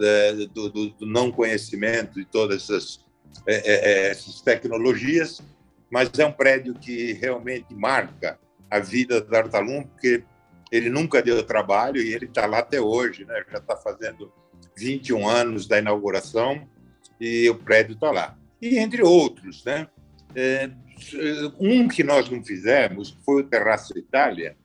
é, 0.00 0.32
do, 0.32 0.68
do, 0.68 0.90
do, 0.90 1.06
não 1.06 1.30
conhecimento 1.30 2.14
de 2.14 2.24
todas 2.24 2.64
essas, 2.64 2.98
essas 3.46 4.40
tecnologias, 4.40 5.40
mas 5.92 6.10
é 6.18 6.24
um 6.24 6.32
prédio 6.32 6.72
que 6.72 7.12
realmente 7.12 7.74
marca 7.74 8.40
a 8.70 8.78
vida 8.78 9.20
do 9.20 9.36
Artalum, 9.36 9.82
porque 9.82 10.24
ele 10.70 10.88
nunca 10.88 11.20
deu 11.20 11.42
trabalho 11.42 12.00
e 12.00 12.14
ele 12.14 12.24
está 12.24 12.46
lá 12.46 12.60
até 12.60 12.80
hoje, 12.80 13.26
né? 13.26 13.44
já 13.52 13.58
está 13.58 13.76
fazendo 13.76 14.32
21 14.74 15.28
anos 15.28 15.68
da 15.68 15.78
inauguração 15.78 16.66
e 17.20 17.46
o 17.50 17.54
prédio 17.54 17.92
está 17.92 18.10
lá. 18.10 18.38
E 18.60 18.78
entre 18.78 19.02
outros, 19.02 19.62
né? 19.66 19.86
É, 20.34 20.70
um 21.60 21.86
que 21.86 22.02
nós 22.02 22.30
não 22.30 22.42
fizemos 22.42 23.18
foi 23.22 23.42
o 23.42 23.46
Terraço 23.46 23.98
Itália, 23.98 24.56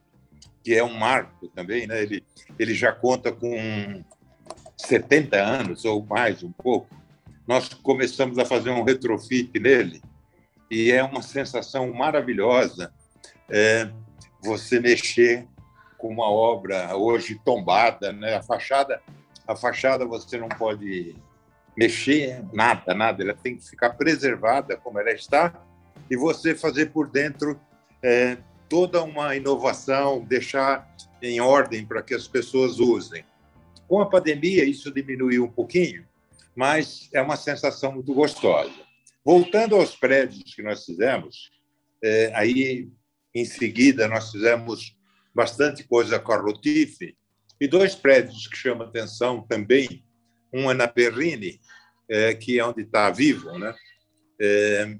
que 0.64 0.74
é 0.74 0.82
um 0.82 0.94
marco 0.94 1.48
também, 1.48 1.86
né? 1.86 2.02
Ele, 2.02 2.24
ele 2.58 2.72
já 2.72 2.90
conta 2.90 3.30
com 3.30 4.02
70 4.78 5.36
anos 5.36 5.84
ou 5.84 6.02
mais, 6.06 6.42
um 6.42 6.52
pouco. 6.52 6.88
Nós 7.46 7.68
começamos 7.68 8.38
a 8.38 8.46
fazer 8.46 8.70
um 8.70 8.82
retrofit 8.82 9.60
nele 9.60 10.00
e 10.70 10.90
é 10.92 11.02
uma 11.02 11.22
sensação 11.22 11.92
maravilhosa 11.92 12.92
é, 13.48 13.88
você 14.42 14.78
mexer 14.78 15.46
com 15.96 16.08
uma 16.08 16.30
obra 16.30 16.96
hoje 16.96 17.40
tombada, 17.44 18.12
né? 18.12 18.36
A 18.36 18.42
fachada, 18.42 19.02
a 19.46 19.56
fachada 19.56 20.06
você 20.06 20.38
não 20.38 20.48
pode 20.48 21.16
mexer 21.76 22.44
nada, 22.52 22.94
nada. 22.94 23.22
Ela 23.22 23.34
tem 23.34 23.56
que 23.56 23.68
ficar 23.68 23.90
preservada 23.90 24.76
como 24.76 24.98
ela 24.98 25.10
está 25.10 25.52
e 26.10 26.16
você 26.16 26.54
fazer 26.54 26.86
por 26.86 27.08
dentro 27.08 27.58
é, 28.02 28.38
toda 28.68 29.02
uma 29.02 29.34
inovação, 29.34 30.20
deixar 30.20 30.88
em 31.20 31.40
ordem 31.40 31.84
para 31.84 32.02
que 32.02 32.14
as 32.14 32.28
pessoas 32.28 32.78
usem. 32.78 33.24
Com 33.88 34.00
a 34.00 34.06
pandemia, 34.06 34.64
isso 34.64 34.92
diminuiu 34.92 35.44
um 35.44 35.50
pouquinho, 35.50 36.04
mas 36.54 37.08
é 37.12 37.20
uma 37.20 37.36
sensação 37.36 37.92
muito 37.92 38.12
gostosa. 38.14 38.87
Voltando 39.24 39.76
aos 39.76 39.94
prédios 39.96 40.54
que 40.54 40.62
nós 40.62 40.84
fizemos, 40.84 41.50
é, 42.02 42.32
aí 42.34 42.88
em 43.34 43.44
seguida 43.44 44.08
nós 44.08 44.30
fizemos 44.30 44.96
bastante 45.34 45.84
coisa 45.84 46.18
com 46.18 46.32
a 46.32 46.36
Rotife 46.36 47.16
e 47.60 47.68
dois 47.68 47.94
prédios 47.94 48.46
que 48.46 48.56
chamam 48.56 48.86
atenção 48.86 49.46
também. 49.46 50.04
Um 50.52 50.70
é 50.70 50.74
na 50.74 50.88
Perrine, 50.88 51.60
é, 52.08 52.34
que 52.34 52.58
é 52.58 52.64
onde 52.64 52.82
está 52.82 53.10
Vivo, 53.10 53.58
né? 53.58 53.74
É, 54.40 54.96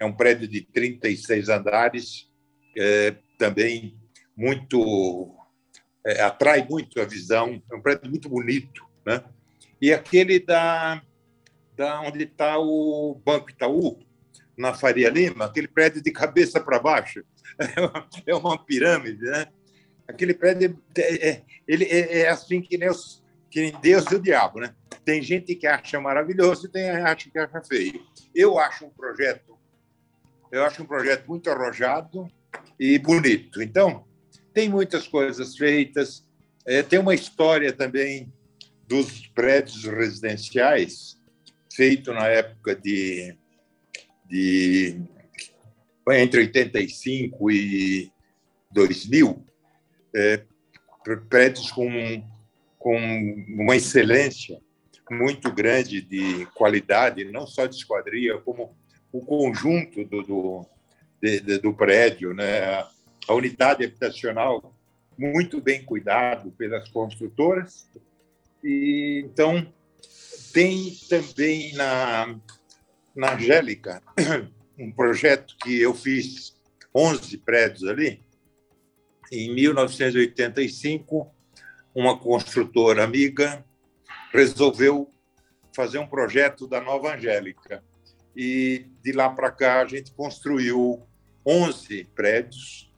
é, 0.00 0.04
um 0.04 0.12
prédio 0.12 0.48
de 0.48 0.62
36 0.62 1.48
andares, 1.48 2.30
é, 2.76 3.16
também 3.38 3.98
muito 4.36 5.34
é, 6.06 6.22
atrai 6.22 6.66
muito 6.68 7.00
a 7.00 7.04
visão. 7.04 7.62
É 7.70 7.74
um 7.74 7.82
prédio 7.82 8.08
muito 8.08 8.28
bonito, 8.28 8.86
né? 9.04 9.22
E 9.80 9.92
aquele 9.92 10.38
da 10.40 11.02
da 11.76 12.00
onde 12.00 12.24
está 12.24 12.58
o 12.58 13.20
Banco 13.24 13.50
Itaú, 13.50 13.98
na 14.56 14.72
Faria 14.72 15.10
Lima, 15.10 15.44
aquele 15.44 15.68
prédio 15.68 16.02
de 16.02 16.10
cabeça 16.10 16.58
para 16.58 16.78
baixo, 16.78 17.22
é 18.26 18.34
uma 18.34 18.58
pirâmide, 18.58 19.22
né? 19.22 19.48
Aquele 20.08 20.32
prédio 20.32 20.80
é, 20.96 21.28
é, 21.28 21.42
ele 21.68 21.84
é, 21.84 22.20
é 22.20 22.28
assim 22.28 22.62
que 22.62 22.78
nem, 22.78 22.88
os, 22.88 23.22
que 23.50 23.60
nem 23.60 23.80
Deus 23.80 24.06
e 24.10 24.14
o 24.14 24.22
diabo, 24.22 24.60
né? 24.60 24.74
Tem 25.04 25.20
gente 25.20 25.54
que 25.54 25.66
acha 25.66 26.00
maravilhoso 26.00 26.66
e 26.66 26.70
tem 26.70 26.84
gente 27.06 27.30
que 27.30 27.38
acha 27.38 27.62
feio. 27.62 28.00
Eu 28.34 28.58
acho 28.58 28.86
um 28.86 28.90
projeto, 28.90 29.58
eu 30.50 30.64
acho 30.64 30.82
um 30.82 30.86
projeto 30.86 31.26
muito 31.28 31.50
arrojado 31.50 32.26
e 32.80 32.98
bonito. 32.98 33.62
Então, 33.62 34.06
tem 34.54 34.68
muitas 34.68 35.06
coisas 35.06 35.56
feitas. 35.56 36.26
É, 36.64 36.82
tem 36.82 36.98
uma 36.98 37.14
história 37.14 37.72
também 37.72 38.32
dos 38.88 39.26
prédios 39.28 39.84
residenciais 39.84 41.15
feito 41.76 42.12
na 42.12 42.26
época 42.26 42.74
de, 42.74 43.36
de 44.24 44.98
entre 46.10 46.40
85 46.40 47.50
e 47.50 48.10
2000, 48.70 49.44
é, 50.14 50.42
prédios 51.28 51.70
com, 51.70 51.88
com 52.78 52.96
uma 53.48 53.76
excelência 53.76 54.58
muito 55.10 55.52
grande 55.52 56.00
de 56.00 56.46
qualidade, 56.54 57.30
não 57.30 57.46
só 57.46 57.66
de 57.66 57.76
esquadria, 57.76 58.38
como 58.38 58.74
o 59.12 59.20
conjunto 59.20 60.04
do, 60.04 60.22
do, 60.22 60.66
de, 61.22 61.40
de, 61.40 61.58
do 61.58 61.74
prédio, 61.74 62.32
né? 62.34 62.84
a 63.28 63.34
unidade 63.34 63.84
habitacional 63.84 64.74
muito 65.18 65.60
bem 65.60 65.84
cuidado 65.84 66.50
pelas 66.52 66.88
construtoras. 66.88 67.88
E, 68.62 69.22
então, 69.24 69.72
tem 70.56 70.96
também 71.10 71.74
na, 71.74 72.34
na 73.14 73.34
Angélica 73.34 74.02
um 74.78 74.90
projeto 74.90 75.54
que 75.62 75.82
eu 75.82 75.92
fiz 75.92 76.58
11 76.94 77.36
prédios 77.36 77.86
ali. 77.86 78.24
Em 79.30 79.54
1985, 79.54 81.30
uma 81.94 82.18
construtora 82.18 83.04
amiga 83.04 83.62
resolveu 84.32 85.10
fazer 85.74 85.98
um 85.98 86.06
projeto 86.06 86.66
da 86.66 86.80
Nova 86.80 87.14
Angélica. 87.14 87.84
E 88.34 88.86
de 89.02 89.12
lá 89.12 89.28
para 89.28 89.50
cá 89.50 89.82
a 89.82 89.86
gente 89.86 90.10
construiu 90.12 91.06
11 91.44 92.04
prédios, 92.14 92.90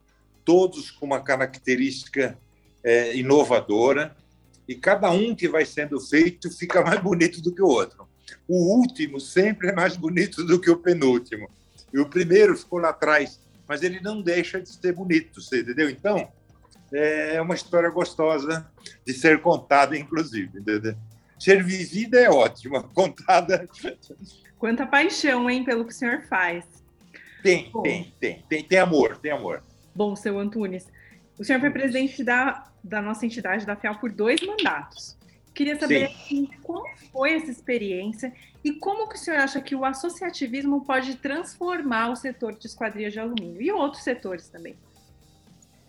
todos 0.45 0.93
com 0.93 1.07
uma 1.07 1.21
característica 1.21 2.39
é, 2.85 3.17
inovadora 3.17 4.17
e 4.69 4.75
cada 4.75 5.11
um 5.11 5.35
que 5.35 5.49
vai 5.49 5.65
sendo 5.65 5.99
feito 5.99 6.51
fica 6.51 6.83
mais 6.83 7.01
bonito 7.01 7.41
do 7.41 7.55
que 7.55 7.63
o 7.63 7.67
outro. 7.67 8.07
O 8.47 8.79
último 8.79 9.19
sempre 9.19 9.69
é 9.69 9.73
mais 9.73 9.97
bonito 9.97 10.45
do 10.45 10.61
que 10.61 10.71
o 10.71 10.77
penúltimo. 10.77 11.49
E 11.93 11.99
o 11.99 12.07
primeiro 12.07 12.55
ficou 12.55 12.79
lá 12.79 12.91
atrás, 12.91 13.41
mas 13.67 13.83
ele 13.83 14.01
não 14.01 14.21
deixa 14.21 14.61
de 14.61 14.69
ser 14.69 14.93
bonito, 14.93 15.41
você 15.41 15.61
entendeu? 15.61 15.89
Então, 15.89 16.31
é 16.93 17.41
uma 17.41 17.55
história 17.55 17.89
gostosa 17.89 18.71
de 19.07 19.15
ser 19.15 19.41
contada, 19.41 19.97
inclusive. 19.97 20.59
Entendeu? 20.59 20.95
Ser 21.39 21.63
vivida 21.63 22.19
é 22.19 22.29
ótima, 22.29 22.83
contada. 22.93 23.67
Quanta 24.59 24.87
paixão, 24.87 25.49
hein, 25.49 25.65
pelo 25.65 25.85
que 25.85 25.93
o 25.93 25.97
senhor 25.97 26.23
faz. 26.29 26.65
Tem, 27.43 27.71
Bom. 27.71 27.83
tem, 27.83 28.13
tem, 28.21 28.45
tem, 28.49 28.65
tem 28.65 28.79
amor, 28.79 29.17
tem 29.17 29.31
amor. 29.31 29.63
Bom, 29.95 30.15
seu 30.15 30.39
Antunes, 30.39 30.87
o 31.39 31.45
senhor 31.45 31.61
foi 31.61 31.71
presidente 31.71 32.25
da, 32.25 32.69
da 32.89 33.03
nossa 33.03 33.27
entidade, 33.27 33.67
da 33.67 33.77
FEAL, 33.77 33.99
por 33.99 34.11
dois 34.11 34.41
mandatos. 34.41 35.17
Queria 35.55 35.79
saber 35.79 36.05
assim, 36.05 36.49
como 36.63 36.87
foi 37.13 37.35
essa 37.35 37.51
experiência 37.51 38.33
e 38.65 38.73
como 38.73 39.09
que 39.09 39.17
o 39.17 39.19
senhor 39.19 39.41
acha 39.41 39.61
que 39.61 39.75
o 39.75 39.85
associativismo 39.85 40.85
pode 40.85 41.17
transformar 41.17 42.11
o 42.11 42.17
setor 42.17 42.55
de 42.55 42.67
esquadrias 42.67 43.13
de 43.13 43.19
alumínio 43.19 43.61
e 43.61 43.71
outros 43.71 44.03
setores 44.03 44.49
também. 44.49 44.77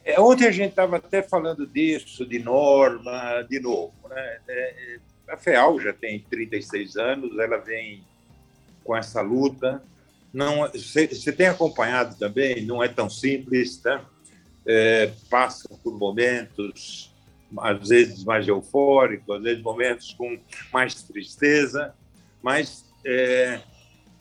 É, 0.04 0.20
ontem 0.20 0.48
a 0.48 0.52
gente 0.52 0.72
estava 0.72 0.98
até 0.98 1.22
falando 1.22 1.68
disso, 1.68 2.26
de 2.26 2.40
norma, 2.40 3.44
de 3.44 3.60
novo. 3.60 3.94
Né? 4.10 4.40
É, 4.48 4.96
é 4.96 5.00
a 5.28 5.38
FEAL 5.38 5.80
já 5.80 5.94
tem 5.94 6.20
36 6.30 6.98
anos, 6.98 7.38
ela 7.38 7.58
vem 7.58 8.04
com 8.84 8.96
essa 8.96 9.22
luta. 9.22 9.84
Não, 10.34 10.68
você, 10.68 11.08
você 11.08 11.32
tem 11.32 11.48
acompanhado 11.48 12.18
também, 12.18 12.66
não 12.66 12.84
é 12.84 12.88
tão 12.88 13.10
simples, 13.10 13.78
tá? 13.78 14.04
É, 14.72 15.12
passam 15.32 15.76
por 15.84 15.98
momentos, 15.98 17.12
às 17.58 17.90
vezes 17.90 18.24
mais 18.24 18.48
eufóricos, 18.48 19.38
às 19.38 19.42
vezes 19.42 19.64
momentos 19.64 20.14
com 20.14 20.38
mais 20.72 21.02
tristeza, 21.02 21.96
mas 22.44 22.86
é, 23.04 23.62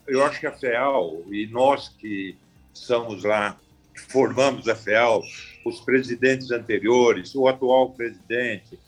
eu 0.07 0.25
acho 0.25 0.39
que 0.39 0.47
a 0.47 0.51
FEAL, 0.51 1.21
e 1.31 1.45
nós 1.45 1.89
que 1.89 2.35
somos 2.73 3.23
lá, 3.23 3.59
que 3.93 4.01
formamos 4.11 4.67
a 4.67 4.75
FEAL, 4.75 5.21
os 5.63 5.81
presidentes 5.81 6.49
anteriores, 6.49 7.35
o 7.35 7.47
atual 7.47 7.91
presidente, 7.91 8.79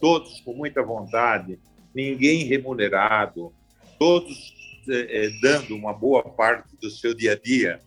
todos 0.00 0.40
com 0.40 0.54
muita 0.54 0.82
vontade, 0.82 1.58
ninguém 1.94 2.44
remunerado, 2.44 3.52
todos 3.98 4.54
é, 4.88 5.26
é 5.26 5.30
dando 5.42 5.76
uma 5.76 5.92
boa 5.92 6.22
parte 6.22 6.74
do 6.80 6.90
seu 6.90 7.12
dia 7.12 7.32
a 7.32 7.36
dia 7.36 7.82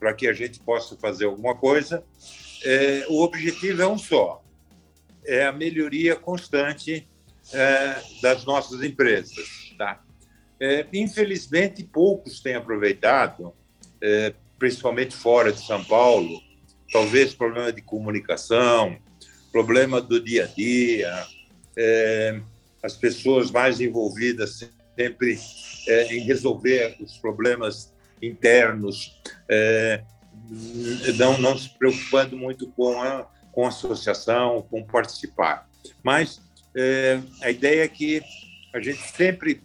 para 0.00 0.14
que 0.14 0.26
a 0.26 0.32
gente 0.32 0.58
possa 0.60 0.96
fazer 0.96 1.26
alguma 1.26 1.54
coisa 1.54 2.02
é, 2.64 3.06
o 3.08 3.22
objetivo 3.22 3.82
é 3.82 3.86
um 3.86 3.98
só: 3.98 4.42
é 5.24 5.46
a 5.46 5.52
melhoria 5.52 6.14
constante 6.16 7.08
é, 7.52 7.96
das 8.22 8.44
nossas 8.44 8.82
empresas. 8.82 9.74
Tá? 9.76 10.02
É, 10.60 10.86
infelizmente, 10.92 11.82
poucos 11.84 12.40
têm 12.40 12.54
aproveitado, 12.54 13.52
é, 14.00 14.34
principalmente 14.58 15.14
fora 15.14 15.52
de 15.52 15.60
São 15.60 15.84
Paulo, 15.84 16.40
talvez 16.92 17.34
problema 17.34 17.72
de 17.72 17.82
comunicação, 17.82 18.96
problema 19.50 20.00
do 20.00 20.22
dia 20.22 20.44
a 20.44 20.46
dia, 20.46 21.26
é, 21.76 22.40
as 22.82 22.96
pessoas 22.96 23.50
mais 23.50 23.80
envolvidas 23.80 24.70
sempre 24.96 25.38
é, 25.88 26.14
em 26.14 26.20
resolver 26.20 26.96
os 27.00 27.18
problemas 27.18 27.92
internos, 28.22 29.20
não, 31.16 31.38
não 31.38 31.56
se 31.56 31.70
preocupando 31.70 32.36
muito 32.36 32.68
com 32.72 33.00
a, 33.00 33.26
com 33.52 33.64
a 33.64 33.68
associação, 33.68 34.66
com 34.70 34.84
participar. 34.84 35.68
Mas 36.02 36.40
é, 36.76 37.20
a 37.42 37.50
ideia 37.50 37.84
é 37.84 37.88
que 37.88 38.22
a 38.72 38.80
gente 38.80 39.02
sempre 39.16 39.62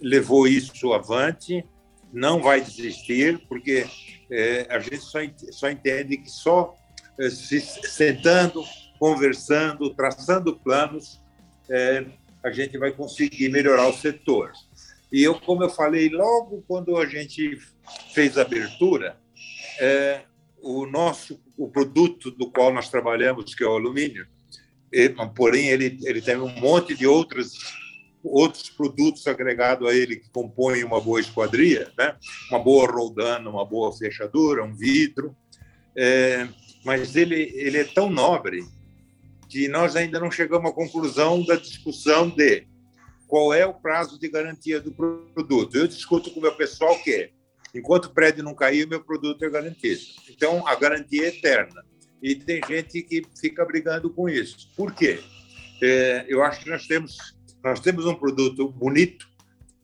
levou 0.00 0.46
isso 0.46 0.92
avante, 0.92 1.64
não 2.12 2.40
vai 2.40 2.60
desistir, 2.60 3.38
porque 3.48 3.86
é, 4.30 4.66
a 4.70 4.78
gente 4.78 5.00
só, 5.00 5.18
só 5.50 5.70
entende 5.70 6.16
que 6.16 6.30
só 6.30 6.74
é, 7.18 7.28
se 7.30 7.60
sentando, 7.60 8.64
conversando, 8.98 9.90
traçando 9.90 10.56
planos, 10.56 11.20
é, 11.68 12.04
a 12.42 12.50
gente 12.50 12.78
vai 12.78 12.92
conseguir 12.92 13.48
melhorar 13.48 13.88
o 13.88 13.92
setor. 13.92 14.52
E 15.12 15.22
eu, 15.22 15.38
como 15.40 15.62
eu 15.62 15.70
falei 15.70 16.08
logo 16.08 16.64
quando 16.66 16.96
a 16.96 17.06
gente 17.06 17.58
fez 18.12 18.36
a 18.36 18.42
abertura, 18.42 19.16
é, 19.80 20.22
o 20.60 20.86
nosso 20.86 21.40
o 21.56 21.68
produto 21.68 22.30
do 22.30 22.50
qual 22.50 22.72
nós 22.72 22.88
trabalhamos, 22.88 23.54
que 23.54 23.62
é 23.62 23.66
o 23.66 23.74
alumínio, 23.74 24.26
ele, 24.90 25.14
porém 25.34 25.68
ele 25.68 25.98
ele 26.04 26.20
tem 26.20 26.36
um 26.36 26.48
monte 26.60 26.94
de 26.94 27.06
outros 27.06 27.52
outros 28.22 28.70
produtos 28.70 29.26
agregados 29.26 29.86
a 29.86 29.94
ele 29.94 30.16
que 30.16 30.30
compõem 30.30 30.82
uma 30.82 31.00
boa 31.00 31.20
esquadria, 31.20 31.92
né? 31.98 32.16
Uma 32.50 32.58
boa 32.58 32.90
roldana, 32.90 33.50
uma 33.50 33.64
boa 33.64 33.92
fechadura, 33.92 34.64
um 34.64 34.74
vidro, 34.74 35.36
é, 35.96 36.48
mas 36.84 37.14
ele 37.16 37.52
ele 37.54 37.78
é 37.78 37.84
tão 37.84 38.08
nobre 38.10 38.64
que 39.48 39.68
nós 39.68 39.94
ainda 39.94 40.18
não 40.18 40.30
chegamos 40.30 40.70
à 40.70 40.74
conclusão 40.74 41.44
da 41.44 41.54
discussão 41.56 42.28
de 42.28 42.66
qual 43.26 43.52
é 43.52 43.66
o 43.66 43.74
prazo 43.74 44.18
de 44.18 44.28
garantia 44.28 44.80
do 44.80 44.92
produto. 44.92 45.76
Eu 45.76 45.86
discuto 45.86 46.30
com 46.30 46.40
o 46.40 46.42
meu 46.42 46.54
pessoal 46.54 46.98
que, 47.02 47.30
enquanto 47.74 48.06
o 48.06 48.14
prédio 48.14 48.44
não 48.44 48.54
cair, 48.54 48.86
o 48.86 48.88
meu 48.88 49.02
produto 49.02 49.44
é 49.44 49.50
garantido. 49.50 50.00
Então, 50.30 50.66
a 50.66 50.74
garantia 50.74 51.24
é 51.24 51.28
eterna. 51.28 51.84
E 52.22 52.34
tem 52.34 52.60
gente 52.66 53.02
que 53.02 53.22
fica 53.38 53.64
brigando 53.64 54.08
com 54.08 54.28
isso. 54.28 54.70
Por 54.76 54.94
quê? 54.94 55.20
É, 55.82 56.24
eu 56.28 56.42
acho 56.42 56.62
que 56.62 56.70
nós 56.70 56.86
temos, 56.86 57.18
nós 57.62 57.80
temos 57.80 58.06
um 58.06 58.14
produto 58.14 58.68
bonito, 58.70 59.28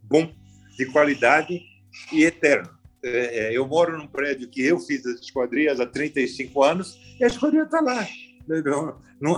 bom, 0.03 0.33
de 0.77 0.87
qualidade 0.87 1.61
e 2.13 2.25
eterno. 2.25 2.71
É, 3.03 3.49
é 3.49 3.57
eu 3.57 3.67
moro 3.67 3.99
num 3.99 4.07
prédio 4.07 4.49
que 4.49 4.63
eu 4.63 4.79
fiz 4.79 5.05
as 5.05 5.21
esquadrias 5.21 5.81
há 5.81 5.87
35 5.87 6.63
anos 6.63 6.99
e 7.19 7.25
a 7.25 7.27
esquadria 7.27 7.65
está 7.65 7.81
lá. 7.81 8.07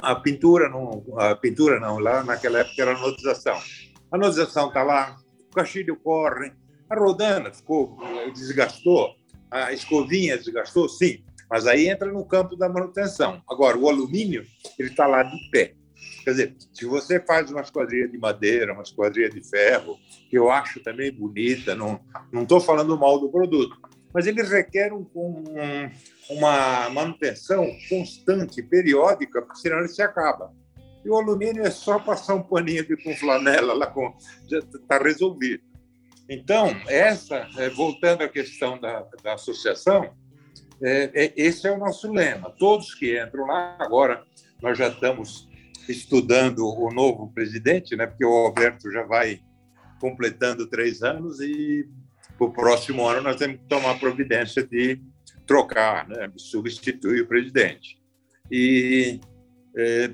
A 0.03 0.15
pintura, 0.15 0.69
não, 0.69 1.05
a 1.19 1.35
pintura 1.35 1.81
não, 1.81 1.99
lá 1.99 2.23
naquela 2.23 2.61
época 2.61 2.81
era 2.81 2.95
a 2.95 3.01
notização. 3.01 3.59
A 4.11 4.19
notização 4.19 4.69
está 4.69 4.83
lá, 4.83 5.17
o 5.51 5.55
cachilho 5.55 5.97
corre, 5.97 6.53
a 6.92 6.98
rodana 6.98 7.52
ficou, 7.52 7.96
desgastou, 8.35 9.14
a 9.50 9.72
escovinha 9.72 10.37
desgastou, 10.37 10.88
sim, 10.88 11.24
mas 11.50 11.66
aí 11.66 11.88
entra 11.88 12.11
no 12.11 12.24
campo 12.24 12.57
da 12.57 12.68
manutenção. 12.68 13.42
Agora, 13.48 13.76
o 13.76 13.88
alumínio, 13.88 14.44
ele 14.78 14.90
está 14.90 15.07
lá 15.07 15.22
de 15.22 15.50
pé. 15.50 15.74
Quer 16.24 16.31
dizer, 16.31 16.57
se 16.72 16.85
você 16.85 17.20
faz 17.20 17.50
uma 17.50 17.61
esquadria 17.61 18.09
de 18.09 18.18
madeira, 18.18 18.72
uma 18.72 18.83
esquadria 18.83 19.28
de 19.28 19.42
ferro, 19.48 19.98
que 20.31 20.38
eu 20.38 20.50
acho 20.50 20.81
também 20.83 21.12
bonita, 21.12 21.74
não 21.74 22.00
estou 22.35 22.61
falando 22.61 22.96
mal 22.98 23.18
do 23.18 23.31
produto, 23.31 23.76
mas 24.12 24.26
ele 24.26 24.42
requer 24.42 24.92
um, 24.92 25.07
um, 25.14 25.90
uma 26.31 26.90
manutenção 26.90 27.66
constante, 27.88 28.62
periódica, 28.62 29.42
porque 29.42 29.61
senão 29.61 29.78
ele 29.78 29.88
se 29.88 30.02
acaba. 30.02 30.52
E 31.05 31.09
o 31.09 31.16
alumínio 31.16 31.64
é 31.64 31.70
só 31.70 31.98
passar 31.98 32.35
um 32.35 32.42
paninho 32.42 32.87
com 33.02 33.16
flanela 33.16 33.72
lá 33.72 33.87
com 33.87 34.14
já 34.48 34.59
está 34.59 34.98
resolvido. 34.98 35.72
Então, 36.29 36.69
essa, 36.89 37.49
é, 37.59 37.69
voltando 37.69 38.23
à 38.23 38.29
questão 38.29 38.79
da, 38.79 39.07
da 39.23 39.35
associação, 39.35 40.15
é, 40.83 41.11
é, 41.15 41.33
esse 41.37 41.67
é 41.67 41.71
o 41.71 41.79
nosso 41.79 42.13
lema. 42.13 42.51
Todos 42.51 42.95
que 42.95 43.21
entram 43.21 43.47
lá, 43.47 43.77
agora 43.79 44.25
nós 44.61 44.77
já 44.77 44.89
estamos 44.89 45.49
estudando 45.89 46.67
o 46.67 46.93
novo 46.93 47.33
presidente, 47.33 47.97
né? 47.97 48.07
porque 48.07 48.25
o 48.25 48.47
Alberto 48.47 48.91
já 48.91 49.03
vai 49.05 49.41
completando 50.01 50.67
três 50.67 51.03
anos 51.03 51.41
e 51.41 51.89
para 52.37 52.47
o 52.47 52.53
próximo 52.53 53.07
ano 53.07 53.23
nós 53.23 53.37
temos 53.37 53.59
que 53.59 53.67
tomar 53.67 53.99
providência 53.99 54.67
de 54.67 55.01
trocar, 55.47 56.09
né? 56.09 56.33
substituir 56.37 57.23
o 57.23 57.27
presidente. 57.27 58.01
E 58.51 59.21
é, 59.77 60.11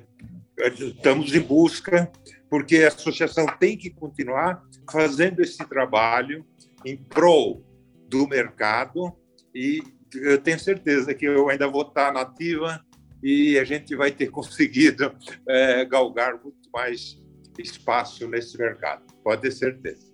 estamos 0.58 1.34
em 1.34 1.40
busca, 1.40 2.10
porque 2.48 2.78
a 2.78 2.88
associação 2.88 3.46
tem 3.58 3.76
que 3.76 3.90
continuar 3.90 4.62
fazendo 4.90 5.40
esse 5.40 5.58
trabalho 5.68 6.44
em 6.84 6.96
prol 6.96 7.64
do 8.08 8.26
mercado 8.26 9.12
e 9.54 9.82
eu 10.14 10.38
tenho 10.40 10.58
certeza 10.58 11.14
que 11.14 11.26
eu 11.26 11.48
ainda 11.48 11.68
vou 11.68 11.82
estar 11.82 12.12
nativa 12.12 12.82
e 13.22 13.58
a 13.58 13.64
gente 13.64 13.94
vai 13.94 14.10
ter 14.10 14.30
conseguido 14.32 15.14
é, 15.46 15.84
galgar 15.84 16.32
muito 16.42 16.70
mais 16.72 17.20
espaço 17.58 18.28
nesse 18.28 18.56
mercado, 18.56 19.02
pode 19.22 19.42
ter 19.42 19.50
certeza. 19.50 20.08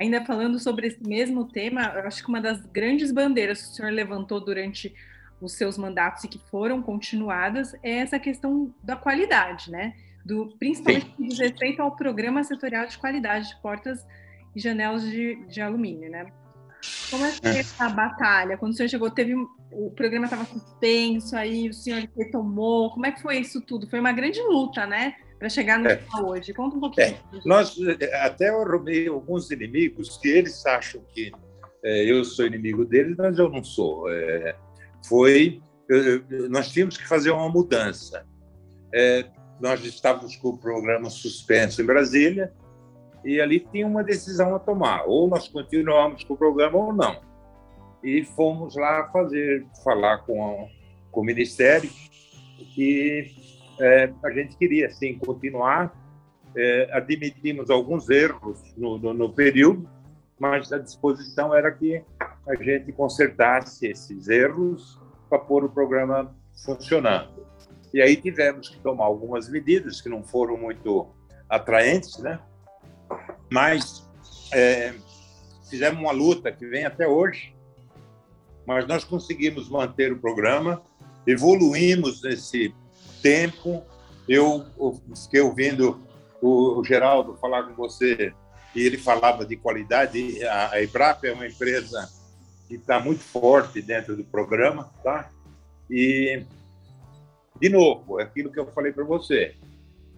Ainda 0.00 0.24
falando 0.24 0.58
sobre 0.58 0.86
esse 0.86 1.02
mesmo 1.02 1.48
tema, 1.48 1.82
acho 2.04 2.22
que 2.22 2.28
uma 2.28 2.40
das 2.40 2.64
grandes 2.66 3.10
bandeiras 3.10 3.62
que 3.62 3.72
o 3.72 3.74
senhor 3.74 3.90
levantou 3.90 4.42
durante 4.42 4.94
os 5.40 5.52
seus 5.52 5.76
mandatos 5.76 6.24
e 6.24 6.28
que 6.28 6.38
foram 6.50 6.80
continuadas 6.80 7.74
é 7.82 7.98
essa 7.98 8.18
questão 8.18 8.74
da 8.82 8.96
qualidade, 8.96 9.70
né? 9.70 9.94
Do, 10.28 10.54
principalmente 10.58 11.06
Sim. 11.16 11.26
diz 11.26 11.38
respeito 11.38 11.80
ao 11.80 11.96
programa 11.96 12.44
setorial 12.44 12.86
de 12.86 12.98
qualidade 12.98 13.48
de 13.48 13.62
portas 13.62 14.06
e 14.54 14.60
janelas 14.60 15.02
de, 15.02 15.36
de 15.46 15.60
alumínio, 15.62 16.10
né? 16.10 16.30
Como 17.10 17.24
é 17.24 17.32
que 17.32 17.46
é 17.48 17.58
essa 17.58 17.88
batalha? 17.88 18.58
Quando 18.58 18.72
o 18.72 18.76
senhor 18.76 18.88
chegou, 18.90 19.10
teve 19.10 19.34
o 19.34 19.90
programa 19.90 20.26
estava 20.26 20.44
suspenso, 20.44 21.34
aí 21.34 21.68
o 21.68 21.72
senhor 21.72 22.06
retomou. 22.16 22.90
Como 22.90 23.06
é 23.06 23.12
que 23.12 23.22
foi 23.22 23.38
isso 23.38 23.60
tudo? 23.62 23.88
Foi 23.88 23.98
uma 23.98 24.12
grande 24.12 24.40
luta, 24.42 24.86
né? 24.86 25.14
Para 25.38 25.48
chegar 25.48 25.78
no 25.78 25.88
é. 25.88 25.96
final 25.96 26.28
hoje. 26.28 26.52
Conta 26.52 26.76
um 26.76 26.80
pouquinho. 26.80 27.06
É. 27.06 27.18
Nós 27.46 27.76
até 28.22 28.50
eu 28.50 28.60
arrumei 28.60 29.08
alguns 29.08 29.50
inimigos 29.50 30.18
que 30.18 30.28
eles 30.28 30.64
acham 30.66 31.02
que 31.14 31.32
é, 31.82 32.04
eu 32.04 32.22
sou 32.22 32.46
inimigo 32.46 32.84
deles, 32.84 33.16
mas 33.16 33.38
eu 33.38 33.48
não 33.48 33.64
sou. 33.64 34.12
É, 34.12 34.54
foi 35.08 35.60
nós 36.50 36.70
tínhamos 36.70 36.98
que 36.98 37.08
fazer 37.08 37.30
uma 37.30 37.48
mudança. 37.48 38.26
É, 38.92 39.24
nós 39.60 39.84
estávamos 39.84 40.36
com 40.36 40.50
o 40.50 40.58
programa 40.58 41.10
suspenso 41.10 41.82
em 41.82 41.86
Brasília 41.86 42.52
e 43.24 43.40
ali 43.40 43.60
tinha 43.60 43.86
uma 43.86 44.04
decisão 44.04 44.54
a 44.54 44.58
tomar. 44.58 45.04
Ou 45.06 45.28
nós 45.28 45.48
continuamos 45.48 46.24
com 46.24 46.34
o 46.34 46.36
programa 46.36 46.78
ou 46.78 46.92
não. 46.92 47.20
E 48.02 48.24
fomos 48.24 48.76
lá 48.76 49.08
fazer, 49.12 49.66
falar 49.82 50.18
com, 50.18 50.68
com 51.10 51.20
o 51.20 51.24
Ministério 51.24 51.90
que 52.74 53.34
é, 53.80 54.12
a 54.24 54.30
gente 54.30 54.56
queria, 54.56 54.90
sim, 54.90 55.18
continuar. 55.18 55.92
É, 56.56 56.88
admitimos 56.92 57.70
alguns 57.70 58.08
erros 58.08 58.60
no, 58.76 58.98
no, 58.98 59.12
no 59.12 59.32
período, 59.32 59.88
mas 60.38 60.72
a 60.72 60.78
disposição 60.78 61.54
era 61.54 61.70
que 61.70 62.02
a 62.46 62.54
gente 62.54 62.90
consertasse 62.92 63.86
esses 63.86 64.28
erros 64.28 64.98
para 65.28 65.38
pôr 65.38 65.64
o 65.64 65.68
programa 65.68 66.34
funcionando. 66.64 67.47
E 67.92 68.02
aí 68.02 68.16
tivemos 68.16 68.68
que 68.68 68.78
tomar 68.78 69.04
algumas 69.04 69.48
medidas 69.48 70.00
que 70.00 70.08
não 70.08 70.22
foram 70.22 70.56
muito 70.56 71.08
atraentes, 71.48 72.18
né? 72.18 72.38
Mas 73.50 74.06
é, 74.52 74.94
fizemos 75.68 76.00
uma 76.00 76.12
luta 76.12 76.52
que 76.52 76.66
vem 76.66 76.84
até 76.84 77.06
hoje, 77.06 77.54
mas 78.66 78.86
nós 78.86 79.04
conseguimos 79.04 79.68
manter 79.68 80.12
o 80.12 80.18
programa, 80.18 80.82
evoluímos 81.26 82.22
nesse 82.22 82.74
tempo. 83.22 83.82
Eu 84.28 84.66
fiquei 85.22 85.40
ouvindo 85.40 86.00
o 86.42 86.82
Geraldo 86.84 87.36
falar 87.40 87.62
com 87.64 87.74
você 87.74 88.32
e 88.74 88.82
ele 88.82 88.98
falava 88.98 89.46
de 89.46 89.56
qualidade. 89.56 90.44
A 90.44 90.82
Embrapa 90.82 91.26
é 91.26 91.32
uma 91.32 91.46
empresa 91.46 92.08
que 92.68 92.74
está 92.74 93.00
muito 93.00 93.20
forte 93.20 93.80
dentro 93.80 94.14
do 94.14 94.24
programa, 94.24 94.92
tá? 95.02 95.30
E 95.90 96.44
de 97.60 97.68
novo, 97.68 98.20
é 98.20 98.24
aquilo 98.24 98.50
que 98.50 98.58
eu 98.58 98.66
falei 98.72 98.92
para 98.92 99.04
você. 99.04 99.54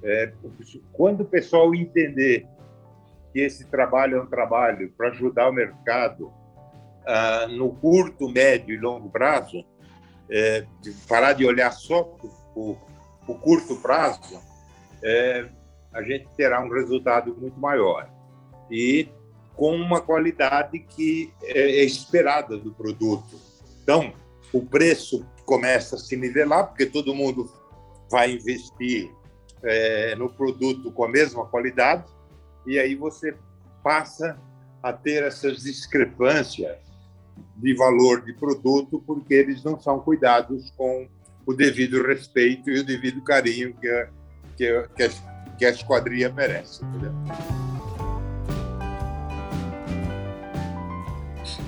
É, 0.02 0.32
quando 0.92 1.22
o 1.22 1.24
pessoal 1.24 1.74
entender 1.74 2.46
que 3.32 3.40
esse 3.40 3.66
trabalho 3.66 4.18
é 4.18 4.22
um 4.22 4.26
trabalho 4.26 4.92
para 4.96 5.08
ajudar 5.08 5.48
o 5.48 5.52
mercado 5.52 6.32
ah, 7.06 7.46
no 7.48 7.72
curto, 7.74 8.28
médio 8.28 8.74
e 8.74 8.78
longo 8.78 9.10
prazo, 9.10 9.64
é, 10.30 10.64
de 10.80 10.92
parar 11.08 11.32
de 11.32 11.44
olhar 11.44 11.72
só 11.72 12.16
o, 12.54 12.76
o 13.26 13.34
curto 13.34 13.76
prazo, 13.76 14.40
é, 15.02 15.48
a 15.92 16.02
gente 16.02 16.28
terá 16.36 16.64
um 16.64 16.68
resultado 16.68 17.34
muito 17.34 17.58
maior 17.58 18.08
e 18.70 19.08
com 19.56 19.74
uma 19.74 20.00
qualidade 20.00 20.78
que 20.78 21.32
é, 21.42 21.80
é 21.80 21.84
esperada 21.84 22.56
do 22.56 22.72
produto. 22.72 23.38
Então, 23.82 24.12
o 24.52 24.64
preço 24.64 25.26
começa 25.50 25.96
a 25.96 25.98
se 25.98 26.16
nivelar, 26.16 26.68
porque 26.68 26.86
todo 26.86 27.12
mundo 27.12 27.50
vai 28.08 28.30
investir 28.30 29.10
é, 29.64 30.14
no 30.14 30.30
produto 30.30 30.92
com 30.92 31.02
a 31.02 31.08
mesma 31.08 31.44
qualidade, 31.44 32.04
e 32.64 32.78
aí 32.78 32.94
você 32.94 33.34
passa 33.82 34.38
a 34.80 34.92
ter 34.92 35.24
essas 35.24 35.64
discrepâncias 35.64 36.78
de 37.56 37.74
valor 37.74 38.24
de 38.24 38.32
produto, 38.32 39.02
porque 39.04 39.34
eles 39.34 39.64
não 39.64 39.76
são 39.80 39.98
cuidados 39.98 40.70
com 40.76 41.08
o 41.44 41.52
devido 41.52 42.00
respeito 42.06 42.70
e 42.70 42.78
o 42.78 42.84
devido 42.84 43.20
carinho 43.24 43.74
que 43.74 43.88
a, 43.88 44.08
que 44.56 44.68
a, 44.68 44.82
que 44.86 45.02
a, 45.02 45.08
que 45.58 45.64
a 45.66 45.70
esquadria 45.70 46.32
merece. 46.32 46.84
Entendeu? 46.84 47.12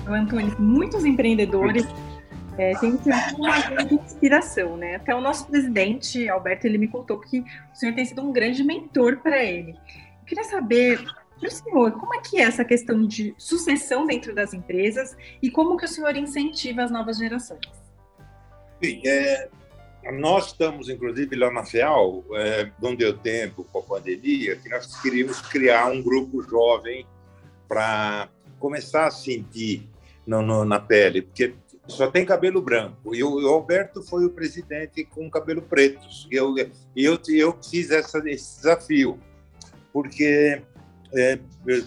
Antônio, 0.07 0.55
muitos 0.57 1.03
empreendedores 1.03 1.85
é, 2.57 2.77
têm 2.77 2.99
uma 3.37 3.59
grande 3.61 3.95
inspiração, 3.95 4.77
né? 4.77 4.95
Até 4.95 5.15
o 5.15 5.21
nosso 5.21 5.47
presidente, 5.47 6.27
Alberto, 6.29 6.67
ele 6.67 6.77
me 6.77 6.87
contou 6.87 7.19
que 7.19 7.39
o 7.39 7.75
senhor 7.75 7.95
tem 7.95 8.05
sido 8.05 8.21
um 8.21 8.31
grande 8.31 8.63
mentor 8.63 9.17
para 9.17 9.43
ele. 9.43 9.71
Eu 9.71 10.25
queria 10.25 10.43
saber 10.43 11.03
para 11.39 11.47
o 11.47 11.51
senhor, 11.51 11.91
como 11.93 12.13
é 12.15 12.19
que 12.19 12.39
é 12.39 12.43
essa 12.43 12.63
questão 12.63 13.05
de 13.05 13.33
sucessão 13.37 14.05
dentro 14.05 14.33
das 14.33 14.53
empresas 14.53 15.17
e 15.41 15.49
como 15.49 15.77
que 15.77 15.85
o 15.85 15.87
senhor 15.87 16.15
incentiva 16.15 16.83
as 16.83 16.91
novas 16.91 17.17
gerações? 17.17 17.59
Sim, 18.81 19.01
é, 19.05 19.49
nós 20.11 20.47
estamos, 20.47 20.89
inclusive, 20.89 21.35
lá 21.35 21.51
na 21.51 21.65
FEAL, 21.65 22.23
é, 22.33 22.71
não 22.81 22.95
deu 22.95 23.17
tempo 23.17 23.65
com 23.71 23.79
a 23.79 23.81
pandemia, 23.81 24.55
que 24.55 24.69
nós 24.69 25.01
queríamos 25.01 25.41
criar 25.41 25.87
um 25.87 26.01
grupo 26.01 26.41
jovem 26.43 27.05
para 27.67 28.29
começar 28.59 29.07
a 29.07 29.11
sentir 29.11 29.89
no, 30.25 30.41
no, 30.41 30.63
na 30.63 30.79
pele, 30.79 31.21
porque 31.21 31.53
só 31.87 32.09
tem 32.09 32.25
cabelo 32.25 32.61
branco. 32.61 33.13
E 33.13 33.23
o, 33.23 33.47
Alberto 33.47 34.01
foi 34.03 34.25
o 34.25 34.29
presidente 34.29 35.03
com 35.03 35.29
cabelo 35.29 35.61
preto. 35.61 36.07
E 36.31 36.35
eu, 36.35 36.55
eu, 36.95 37.19
eu 37.29 37.57
fiz 37.69 37.91
essa, 37.91 38.17
esse 38.29 38.57
desafio, 38.57 39.19
porque 39.91 40.61
É, 41.15 41.37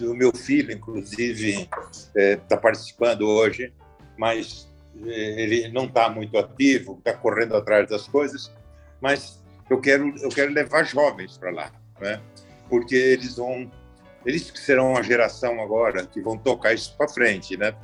o 0.05 0.13
meu 0.13 0.33
filho, 0.33 0.71
inclusive, 0.71 1.67
está 1.91 2.11
é, 2.15 2.37
tá 2.37 2.55
participando 2.55 3.23
hoje, 3.23 3.73
mas 4.17 4.69
é, 5.05 5.43
ele 5.43 5.67
não 5.67 5.83
está 5.83 6.09
muito 6.09 6.37
ativo, 6.37 6.95
está 6.97 7.11
correndo 7.13 7.53
atrás 7.53 7.89
das 7.89 8.07
coisas, 8.07 8.49
mas 9.01 9.43
eu 9.69 9.81
quero 9.81 10.15
eu 10.23 10.29
quero 10.29 10.53
levar 10.53 10.85
jovens 10.85 11.37
para 11.37 11.51
lá, 11.51 11.71
né? 11.99 12.21
Porque 12.69 12.95
eles 12.95 13.35
vão 13.35 13.69
eles 14.25 14.49
que 14.49 14.59
serão 14.59 14.95
a 14.95 15.01
geração 15.01 15.61
agora 15.61 16.05
que 16.05 16.21
vão 16.21 16.37
tocar 16.37 16.73
isso 16.73 16.95
para 16.95 17.09
frente, 17.09 17.57
né? 17.57 17.75